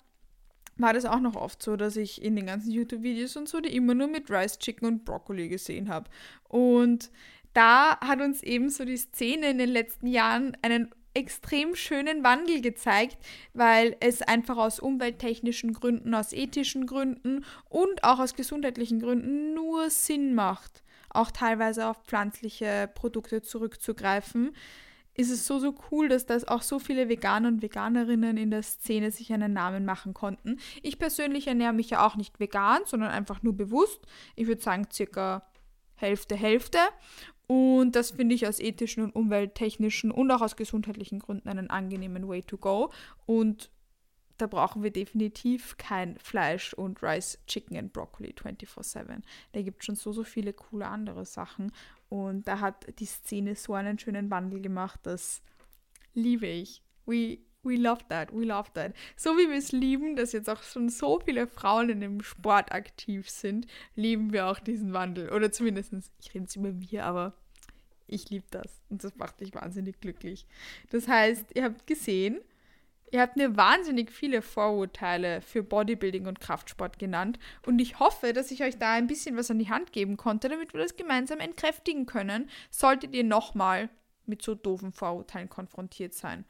war 0.78 0.94
das 0.94 1.06
auch 1.06 1.20
noch 1.20 1.36
oft 1.36 1.62
so, 1.62 1.76
dass 1.76 1.96
ich 1.96 2.24
in 2.24 2.36
den 2.36 2.48
ganzen 2.48 2.72
YouTube-Videos 2.72 3.36
und 3.38 3.48
so 3.48 3.60
die 3.60 3.76
immer 3.76 3.94
nur 3.94 4.08
mit 4.08 4.32
Rice, 4.32 4.58
Chicken 4.58 4.88
und 4.88 5.06
Broccoli 5.06 5.48
gesehen 5.48 5.90
habe. 5.90 6.10
Und 6.50 7.12
da 7.54 8.00
hat 8.00 8.20
uns 8.20 8.42
eben 8.42 8.72
so 8.72 8.84
die 8.84 8.98
Szene 8.98 9.52
in 9.52 9.60
den 9.60 9.70
letzten 9.70 10.08
Jahren 10.08 10.58
einen 10.64 10.90
extrem 11.14 11.76
schönen 11.76 12.24
Wandel 12.24 12.62
gezeigt, 12.62 13.18
weil 13.54 13.96
es 14.00 14.22
einfach 14.22 14.58
aus 14.58 14.80
umwelttechnischen 14.80 15.74
Gründen, 15.74 16.14
aus 16.14 16.34
ethischen 16.34 16.88
Gründen 16.88 17.46
und 17.70 18.04
auch 18.04 18.20
aus 18.20 18.36
gesundheitlichen 18.36 19.00
Gründen 19.00 19.54
nur 19.54 19.90
Sinn 19.90 20.34
macht, 20.36 20.84
auch 21.10 21.32
teilweise 21.32 21.88
auf 21.88 22.04
pflanzliche 22.06 22.90
Produkte 22.94 23.42
zurückzugreifen 23.42 24.54
ist 25.16 25.30
es 25.30 25.46
so, 25.46 25.60
so 25.60 25.76
cool, 25.92 26.10
dass 26.10 26.26
das 26.26 26.48
auch 26.48 26.62
so 26.62 26.80
viele 26.80 27.08
Veganer 27.08 27.48
und 27.50 27.62
Veganerinnen 27.62 28.38
in 28.38 28.50
der 28.50 28.64
Szene 28.64 29.12
sich 29.12 29.32
einen 29.32 29.54
Namen 29.54 29.86
machen 29.86 30.14
konnten. 30.14 30.60
Ich 30.82 30.98
persönlich 30.98 31.48
ernähre 31.48 31.74
mich 31.74 31.92
ja 31.92 32.06
auch 32.06 32.16
nicht 32.16 32.40
vegan, 32.40 32.82
sondern 32.86 33.12
einfach 33.12 33.44
nur 33.44 33.56
bewusst. 33.56 34.02
Ich 34.36 34.48
würde 34.48 34.62
sagen, 34.62 34.88
circa 34.92 35.46
Hälfte, 35.96 36.36
Hälfte. 36.36 36.80
Und 37.48 37.96
das 37.96 38.12
finde 38.12 38.36
ich 38.36 38.48
aus 38.48 38.60
ethischen 38.60 39.04
und 39.04 39.16
umwelttechnischen 39.16 40.12
und 40.12 40.32
auch 40.32 40.42
aus 40.42 40.56
gesundheitlichen 40.56 41.20
Gründen 41.20 41.50
einen 41.50 41.70
angenehmen 41.70 42.28
Way 42.28 42.44
to 42.44 42.58
go. 42.58 42.92
Und 43.26 43.70
da 44.38 44.48
brauchen 44.48 44.84
wir 44.84 44.92
definitiv 44.92 45.78
kein 45.78 46.18
Fleisch 46.18 46.74
und 46.74 47.04
Rice, 47.04 47.40
Chicken 47.48 47.78
and 47.78 47.94
Broccoli 47.94 48.34
24-7. 48.34 49.22
Da 49.52 49.62
gibt 49.62 49.82
es 49.82 49.86
schon 49.86 49.96
so, 49.96 50.12
so 50.12 50.24
viele 50.24 50.54
coole 50.54 50.88
andere 50.88 51.26
Sachen. 51.26 51.72
Und 52.10 52.48
da 52.48 52.60
hat 52.60 53.00
die 53.00 53.06
Szene 53.06 53.56
so 53.56 53.74
einen 53.74 54.00
schönen 54.00 54.32
Wandel 54.32 54.62
gemacht, 54.62 55.00
dass 55.04 55.42
liebe 56.14 56.48
ich. 56.48 56.82
We, 57.06 57.40
we 57.64 57.76
love 57.76 58.04
that, 58.10 58.34
we 58.34 58.46
love 58.46 58.70
that. 58.74 58.94
So 59.16 59.38
wie 59.38 59.50
wir 59.50 59.58
es 59.58 59.72
lieben, 59.72 60.16
dass 60.16 60.32
jetzt 60.32 60.50
auch 60.50 60.64
schon 60.64 60.90
so 60.90 61.20
viele 61.20 61.48
Frauen 61.48 61.90
in 61.90 62.02
dem 62.02 62.22
Sport 62.22 62.72
aktiv 62.72 63.30
sind, 63.30 63.68
lieben 63.96 64.34
wir 64.34 64.48
auch 64.48 64.60
diesen 64.60 64.94
Wandel. 64.94 65.32
Oder 65.32 65.52
zumindest, 65.52 65.94
ich 66.20 66.34
rede 66.34 66.46
jetzt 66.46 66.56
über 66.56 66.80
wir, 66.80 67.06
aber 67.06 67.34
ich 68.08 68.30
liebe 68.30 68.46
das. 68.52 68.82
Und 68.90 69.04
das 69.04 69.16
macht 69.16 69.40
mich 69.40 69.54
wahnsinnig 69.56 70.00
glücklich. 70.00 70.46
Das 70.92 71.08
heißt, 71.08 71.46
ihr 71.56 71.64
habt 71.64 71.88
gesehen, 71.88 72.40
Ihr 73.14 73.22
habt 73.22 73.38
mir 73.38 73.56
wahnsinnig 73.56 74.12
viele 74.12 74.42
Vorurteile 74.42 75.42
für 75.42 75.62
Bodybuilding 75.62 76.26
und 76.26 76.40
Kraftsport 76.40 76.98
genannt 76.98 77.38
und 77.64 77.78
ich 77.78 78.00
hoffe, 78.00 78.34
dass 78.34 78.50
ich 78.50 78.64
euch 78.64 78.80
da 78.80 78.94
ein 78.94 79.06
bisschen 79.06 79.38
was 79.38 79.52
an 79.52 79.60
die 79.60 79.70
Hand 79.70 79.92
geben 79.92 80.18
konnte, 80.18 80.50
damit 80.50 80.74
wir 80.74 80.82
das 80.82 80.96
gemeinsam 80.96 81.40
entkräftigen 81.40 82.08
können, 82.08 82.50
solltet 82.72 83.14
ihr 83.14 83.24
nochmal 83.24 83.90
mit 84.26 84.42
so 84.42 84.56
doofen 84.56 84.92
Vorurteilen 84.92 85.48
konfrontiert 85.48 86.16
sein. 86.16 86.44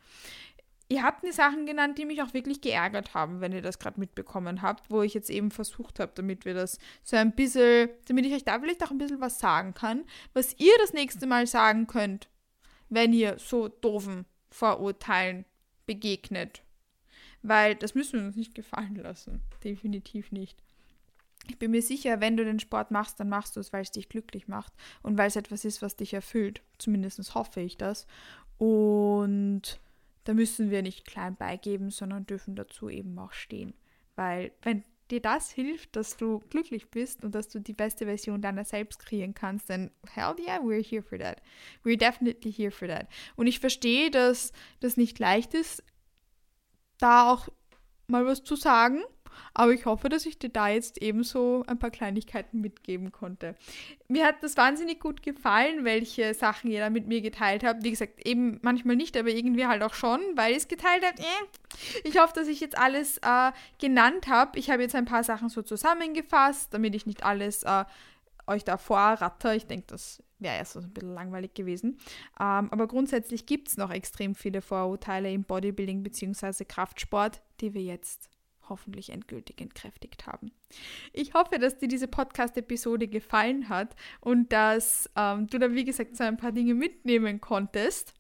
Ihr 0.94 1.02
habt 1.02 1.24
mir 1.24 1.34
Sachen 1.34 1.66
genannt, 1.66 1.98
die 1.98 2.06
mich 2.06 2.22
auch 2.22 2.36
wirklich 2.36 2.62
geärgert 2.62 3.16
haben, 3.16 3.42
wenn 3.42 3.52
ihr 3.52 3.64
das 3.64 3.80
gerade 3.80 4.00
mitbekommen 4.00 4.62
habt, 4.62 4.92
wo 4.92 5.02
ich 5.02 5.16
jetzt 5.16 5.32
eben 5.32 5.50
versucht 5.50 6.00
habe, 6.00 6.12
damit 6.14 6.46
wir 6.46 6.54
das 6.54 6.78
so 7.02 7.16
ein 7.16 7.34
bisschen, 7.34 7.90
damit 8.08 8.28
ich 8.28 8.34
euch 8.36 8.44
da 8.44 8.60
vielleicht 8.60 8.84
auch 8.84 8.92
ein 8.92 9.00
bisschen 9.00 9.20
was 9.20 9.40
sagen 9.40 9.74
kann, 9.74 10.04
was 10.36 10.54
ihr 10.60 10.74
das 10.82 10.94
nächste 10.94 11.26
Mal 11.26 11.48
sagen 11.48 11.88
könnt, 11.88 12.30
wenn 12.90 13.12
ihr 13.12 13.40
so 13.40 13.70
doofen 13.70 14.26
Vorurteilen 14.52 15.46
begegnet. 15.88 16.62
Weil 17.42 17.74
das 17.74 17.96
müssen 17.96 18.20
wir 18.20 18.28
uns 18.28 18.36
nicht 18.36 18.54
gefallen 18.54 18.98
lassen. 18.98 19.42
Definitiv 19.64 20.32
nicht. 20.32 20.62
Ich 21.50 21.58
bin 21.58 21.72
mir 21.72 21.82
sicher, 21.82 22.22
wenn 22.22 22.38
du 22.38 22.46
den 22.46 22.60
Sport 22.60 22.92
machst, 22.92 23.20
dann 23.20 23.30
machst 23.30 23.56
du 23.56 23.62
es, 23.62 23.74
weil 23.74 23.82
es 23.82 23.90
dich 23.90 24.10
glücklich 24.10 24.48
macht 24.48 24.72
und 25.02 25.18
weil 25.18 25.30
es 25.30 25.38
etwas 25.38 25.66
ist, 25.66 25.82
was 25.82 25.96
dich 25.96 26.14
erfüllt. 26.14 26.62
Zumindest 26.78 27.34
hoffe 27.34 27.62
ich 27.62 27.78
das. 27.80 28.06
Und 28.60 29.80
da 30.24 30.34
müssen 30.34 30.72
wir 30.72 30.82
nicht 30.82 31.06
klein 31.06 31.36
beigeben, 31.36 31.90
sondern 31.90 32.26
dürfen 32.26 32.56
dazu 32.56 32.90
eben 32.90 33.18
auch 33.20 33.34
stehen. 33.34 33.74
Weil 34.16 34.52
wenn 34.62 34.84
dir 35.12 35.22
das 35.22 35.52
hilft, 35.52 35.96
dass 35.96 36.18
du 36.18 36.40
glücklich 36.50 36.90
bist 36.90 37.24
und 37.24 37.36
dass 37.36 37.50
du 37.50 37.60
die 37.60 37.74
beste 37.74 38.06
Version 38.06 38.42
deiner 38.42 38.66
selbst 38.66 39.00
kreieren 39.00 39.34
kannst, 39.34 39.70
dann 39.70 39.92
hell 40.08 40.36
yeah, 40.40 40.60
we're 40.60 40.84
here 40.84 41.04
for 41.04 41.18
that. 41.20 41.42
We're 41.84 41.98
definitely 41.98 42.52
here 42.52 42.72
for 42.72 42.88
that. 42.88 43.08
Und 43.36 43.48
ich 43.48 43.60
verstehe, 43.60 44.12
dass 44.12 44.52
das 44.80 44.98
nicht 44.98 45.20
leicht 45.20 45.54
ist, 45.54 45.84
da 46.98 47.32
auch 47.32 47.50
mal 48.08 48.26
was 48.26 48.44
zu 48.44 48.56
sagen. 48.56 49.02
Aber 49.54 49.72
ich 49.74 49.86
hoffe, 49.86 50.10
dass 50.10 50.26
ich 50.26 50.40
dir 50.40 50.50
da 50.50 50.70
jetzt 50.70 51.02
ebenso 51.02 51.64
ein 51.68 51.80
paar 51.80 51.92
Kleinigkeiten 51.92 52.62
mitgeben 52.62 53.12
konnte. 53.12 53.56
Mir 54.08 54.26
hat 54.26 54.42
das 54.42 54.58
wahnsinnig 54.58 55.00
gut 55.00 55.24
gefallen, 55.24 55.86
welche 55.86 56.34
Sachen 56.34 56.72
ihr 56.72 56.80
da 56.80 56.90
mit 56.90 57.08
mir 57.08 57.22
geteilt 57.22 57.64
habt. 57.64 57.84
Wie 57.84 57.92
gesagt, 57.92 58.26
eben 58.26 58.60
manchmal 58.62 58.96
nicht, 58.96 59.18
aber 59.18 59.30
irgendwie 59.30 59.66
halt 59.66 59.84
auch 59.84 59.94
schon, 59.94 60.20
weil 60.36 60.52
ihr 60.52 60.58
es 60.58 60.68
geteilt 60.68 61.04
habt. 61.06 61.20
Äh. 61.20 61.24
Ich 62.04 62.20
hoffe, 62.20 62.34
dass 62.36 62.48
ich 62.48 62.60
jetzt 62.60 62.78
alles 62.78 63.18
äh, 63.20 63.52
genannt 63.80 64.28
habe. 64.28 64.60
Ich 64.60 64.70
habe 64.70 64.82
jetzt 64.82 64.96
ein 64.96 65.06
paar 65.06 65.24
Sachen 65.24 65.50
so 65.50 65.62
zusammengefasst, 65.62 66.74
damit 66.74 66.96
ich 66.96 67.06
nicht 67.06 67.24
alles 67.24 67.64
äh, 67.64 67.86
euch 68.48 68.64
da 68.64 68.78
vorratter. 68.78 69.56
Ich 69.56 69.68
denke, 69.68 69.88
das 69.88 70.22
wäre 70.40 70.58
ja 70.58 70.66
so 70.66 70.80
ein 70.80 70.92
bisschen 70.92 71.14
langweilig 71.14 71.54
gewesen. 71.54 71.98
Ähm, 72.40 72.70
aber 72.72 72.88
grundsätzlich 72.88 73.46
gibt 73.46 73.70
es 73.70 73.78
noch 73.78 73.92
extrem 73.92 74.36
viele 74.36 74.62
Vorurteile 74.62 75.32
im 75.32 75.44
Bodybuilding 75.44 76.04
bzw. 76.04 76.66
Kraftsport, 76.66 77.42
die 77.62 77.74
wir 77.74 77.82
jetzt 77.82 78.30
hoffentlich 78.74 79.12
endgültig 79.12 79.62
entkräftigt 79.62 80.26
haben. 80.26 80.52
Ich 81.12 81.36
hoffe, 81.36 81.60
dass 81.60 81.78
dir 81.78 81.88
diese 81.88 82.08
Podcast-Episode 82.08 83.08
gefallen 83.08 83.70
hat 83.70 83.96
und 84.20 84.52
dass 84.52 85.08
ähm, 85.16 85.46
du 85.46 85.60
da, 85.60 85.72
wie 85.74 85.86
gesagt, 85.86 86.18
so 86.18 86.24
ein 86.24 86.38
paar 86.38 86.52
Dinge 86.52 86.74
mitnehmen 86.74 87.40
konntest. 87.40 88.16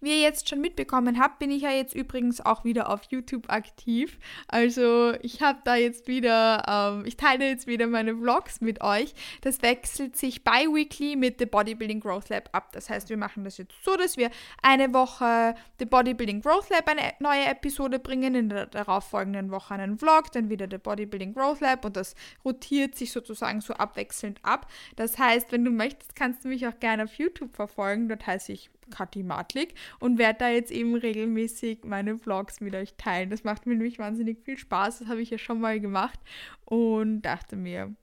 Wie 0.00 0.10
ihr 0.10 0.20
jetzt 0.20 0.48
schon 0.48 0.60
mitbekommen 0.60 1.18
habt, 1.18 1.38
bin 1.38 1.50
ich 1.50 1.62
ja 1.62 1.70
jetzt 1.70 1.94
übrigens 1.94 2.40
auch 2.40 2.64
wieder 2.64 2.90
auf 2.90 3.02
YouTube 3.10 3.50
aktiv. 3.50 4.18
Also 4.48 5.14
ich 5.22 5.42
habe 5.42 5.58
da 5.64 5.76
jetzt 5.76 6.08
wieder, 6.08 6.62
ähm, 6.68 7.04
ich 7.06 7.16
teile 7.16 7.48
jetzt 7.48 7.66
wieder 7.66 7.86
meine 7.86 8.16
Vlogs 8.16 8.60
mit 8.60 8.82
euch. 8.82 9.14
Das 9.42 9.62
wechselt 9.62 10.16
sich 10.16 10.44
bi-weekly 10.44 11.16
mit 11.16 11.38
The 11.38 11.46
Bodybuilding 11.46 12.00
Growth 12.00 12.28
Lab 12.28 12.48
ab. 12.52 12.72
Das 12.72 12.90
heißt, 12.90 13.08
wir 13.08 13.16
machen 13.16 13.44
das 13.44 13.58
jetzt 13.58 13.74
so, 13.84 13.96
dass 13.96 14.16
wir 14.16 14.30
eine 14.62 14.92
Woche 14.94 15.54
The 15.78 15.84
Bodybuilding 15.84 16.40
Growth 16.40 16.70
Lab 16.70 16.88
eine 16.88 17.12
neue 17.20 17.46
Episode 17.46 17.98
bringen, 17.98 18.34
in 18.34 18.48
der 18.48 18.66
darauffolgenden 18.66 19.50
Woche 19.50 19.74
einen 19.74 19.98
Vlog, 19.98 20.32
dann 20.32 20.50
wieder 20.50 20.66
The 20.70 20.78
Bodybuilding 20.78 21.34
Growth 21.34 21.60
Lab 21.60 21.84
und 21.84 21.96
das 21.96 22.14
rotiert 22.44 22.94
sich 22.94 23.12
sozusagen 23.12 23.60
so 23.60 23.74
abwechselnd 23.74 24.40
ab. 24.42 24.66
Das 24.96 25.18
heißt, 25.18 25.52
wenn 25.52 25.64
du 25.64 25.70
möchtest, 25.70 26.16
kannst 26.16 26.44
du 26.44 26.48
mich 26.48 26.66
auch 26.66 26.78
gerne 26.78 27.04
auf 27.04 27.14
YouTube 27.14 27.54
verfolgen. 27.54 28.08
Dort 28.08 28.26
heiße 28.26 28.52
ich 28.52 28.70
Kathi 28.90 29.22
Matlik 29.22 29.74
und 30.00 30.18
werde 30.18 30.38
da 30.38 30.48
jetzt 30.50 30.70
eben 30.70 30.94
regelmäßig 30.94 31.84
meine 31.84 32.18
Vlogs 32.18 32.60
mit 32.60 32.74
euch 32.74 32.94
teilen. 32.96 33.30
Das 33.30 33.44
macht 33.44 33.66
mir 33.66 33.74
nämlich 33.74 33.98
wahnsinnig 33.98 34.40
viel 34.40 34.58
Spaß. 34.58 35.00
Das 35.00 35.08
habe 35.08 35.20
ich 35.20 35.30
ja 35.30 35.38
schon 35.38 35.60
mal 35.60 35.80
gemacht 35.80 36.20
und 36.64 37.22
dachte 37.22 37.56
mir, 37.56 37.94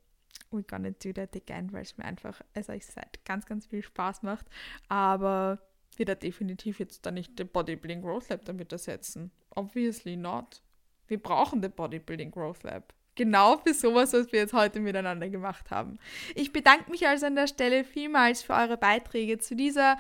we're 0.51 0.67
gonna 0.67 0.91
do 0.91 1.11
that 1.13 1.35
again, 1.35 1.71
weil 1.73 1.83
es 1.83 1.97
mir 1.97 2.05
einfach, 2.05 2.41
als 2.53 2.69
ich 2.69 2.85
seit 2.85 3.23
ganz, 3.25 3.45
ganz 3.45 3.67
viel 3.67 3.83
Spaß 3.83 4.23
macht. 4.23 4.45
Aber 4.87 5.59
wird 5.97 6.09
er 6.09 6.15
definitiv 6.15 6.79
jetzt 6.79 7.05
da 7.05 7.11
nicht 7.11 7.37
den 7.39 7.47
Bodybuilding 7.47 8.01
Growth 8.01 8.29
Lab 8.29 8.45
damit 8.45 8.71
ersetzen. 8.71 9.31
Obviously 9.51 10.17
not. 10.17 10.61
Wir 11.07 11.21
brauchen 11.21 11.61
den 11.61 11.71
Bodybuilding 11.71 12.31
Growth 12.31 12.63
Lab 12.63 12.93
genau 13.15 13.57
für 13.57 13.73
sowas, 13.73 14.13
was 14.13 14.31
wir 14.31 14.39
jetzt 14.39 14.53
heute 14.53 14.79
miteinander 14.79 15.29
gemacht 15.29 15.71
haben. 15.71 15.97
Ich 16.35 16.51
bedanke 16.51 16.91
mich 16.91 17.07
also 17.07 17.25
an 17.25 17.35
der 17.35 17.47
Stelle 17.47 17.83
vielmals 17.83 18.43
für 18.43 18.53
eure 18.53 18.77
Beiträge 18.77 19.39
zu 19.39 19.55
dieser 19.55 19.97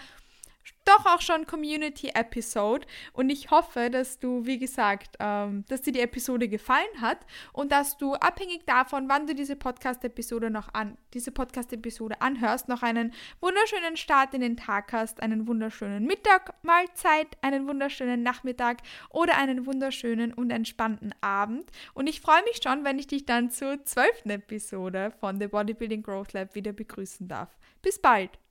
doch 0.85 1.05
auch 1.05 1.21
schon 1.21 1.45
Community-Episode 1.45 2.85
und 3.13 3.29
ich 3.29 3.51
hoffe, 3.51 3.89
dass 3.89 4.19
du, 4.19 4.45
wie 4.45 4.59
gesagt, 4.59 5.17
ähm, 5.19 5.65
dass 5.67 5.81
dir 5.81 5.91
die 5.91 5.99
Episode 5.99 6.47
gefallen 6.47 7.01
hat 7.01 7.17
und 7.53 7.71
dass 7.71 7.97
du 7.97 8.13
abhängig 8.13 8.65
davon, 8.65 9.09
wann 9.09 9.27
du 9.27 9.35
diese 9.35 9.55
Podcast-Episode 9.55 10.49
noch 10.49 10.73
an, 10.73 10.97
diese 11.13 11.31
Podcast-Episode 11.31 12.21
anhörst, 12.21 12.67
noch 12.67 12.83
einen 12.83 13.13
wunderschönen 13.41 13.97
Start 13.97 14.33
in 14.33 14.41
den 14.41 14.57
Tag 14.57 14.93
hast, 14.93 15.21
einen 15.21 15.47
wunderschönen 15.47 16.05
Mittag, 16.05 16.53
Mahlzeit, 16.63 17.27
einen 17.41 17.67
wunderschönen 17.67 18.21
Nachmittag 18.23 18.77
oder 19.09 19.37
einen 19.37 19.65
wunderschönen 19.65 20.33
und 20.33 20.51
entspannten 20.51 21.13
Abend 21.21 21.71
und 21.93 22.07
ich 22.07 22.21
freue 22.21 22.43
mich 22.43 22.59
schon, 22.63 22.83
wenn 22.83 22.99
ich 22.99 23.07
dich 23.07 23.25
dann 23.25 23.49
zur 23.49 23.83
zwölften 23.85 24.29
Episode 24.29 25.11
von 25.19 25.39
The 25.39 25.47
Bodybuilding 25.47 26.03
Growth 26.03 26.33
Lab 26.33 26.53
wieder 26.55 26.73
begrüßen 26.73 27.27
darf. 27.27 27.49
Bis 27.81 27.99
bald! 27.99 28.44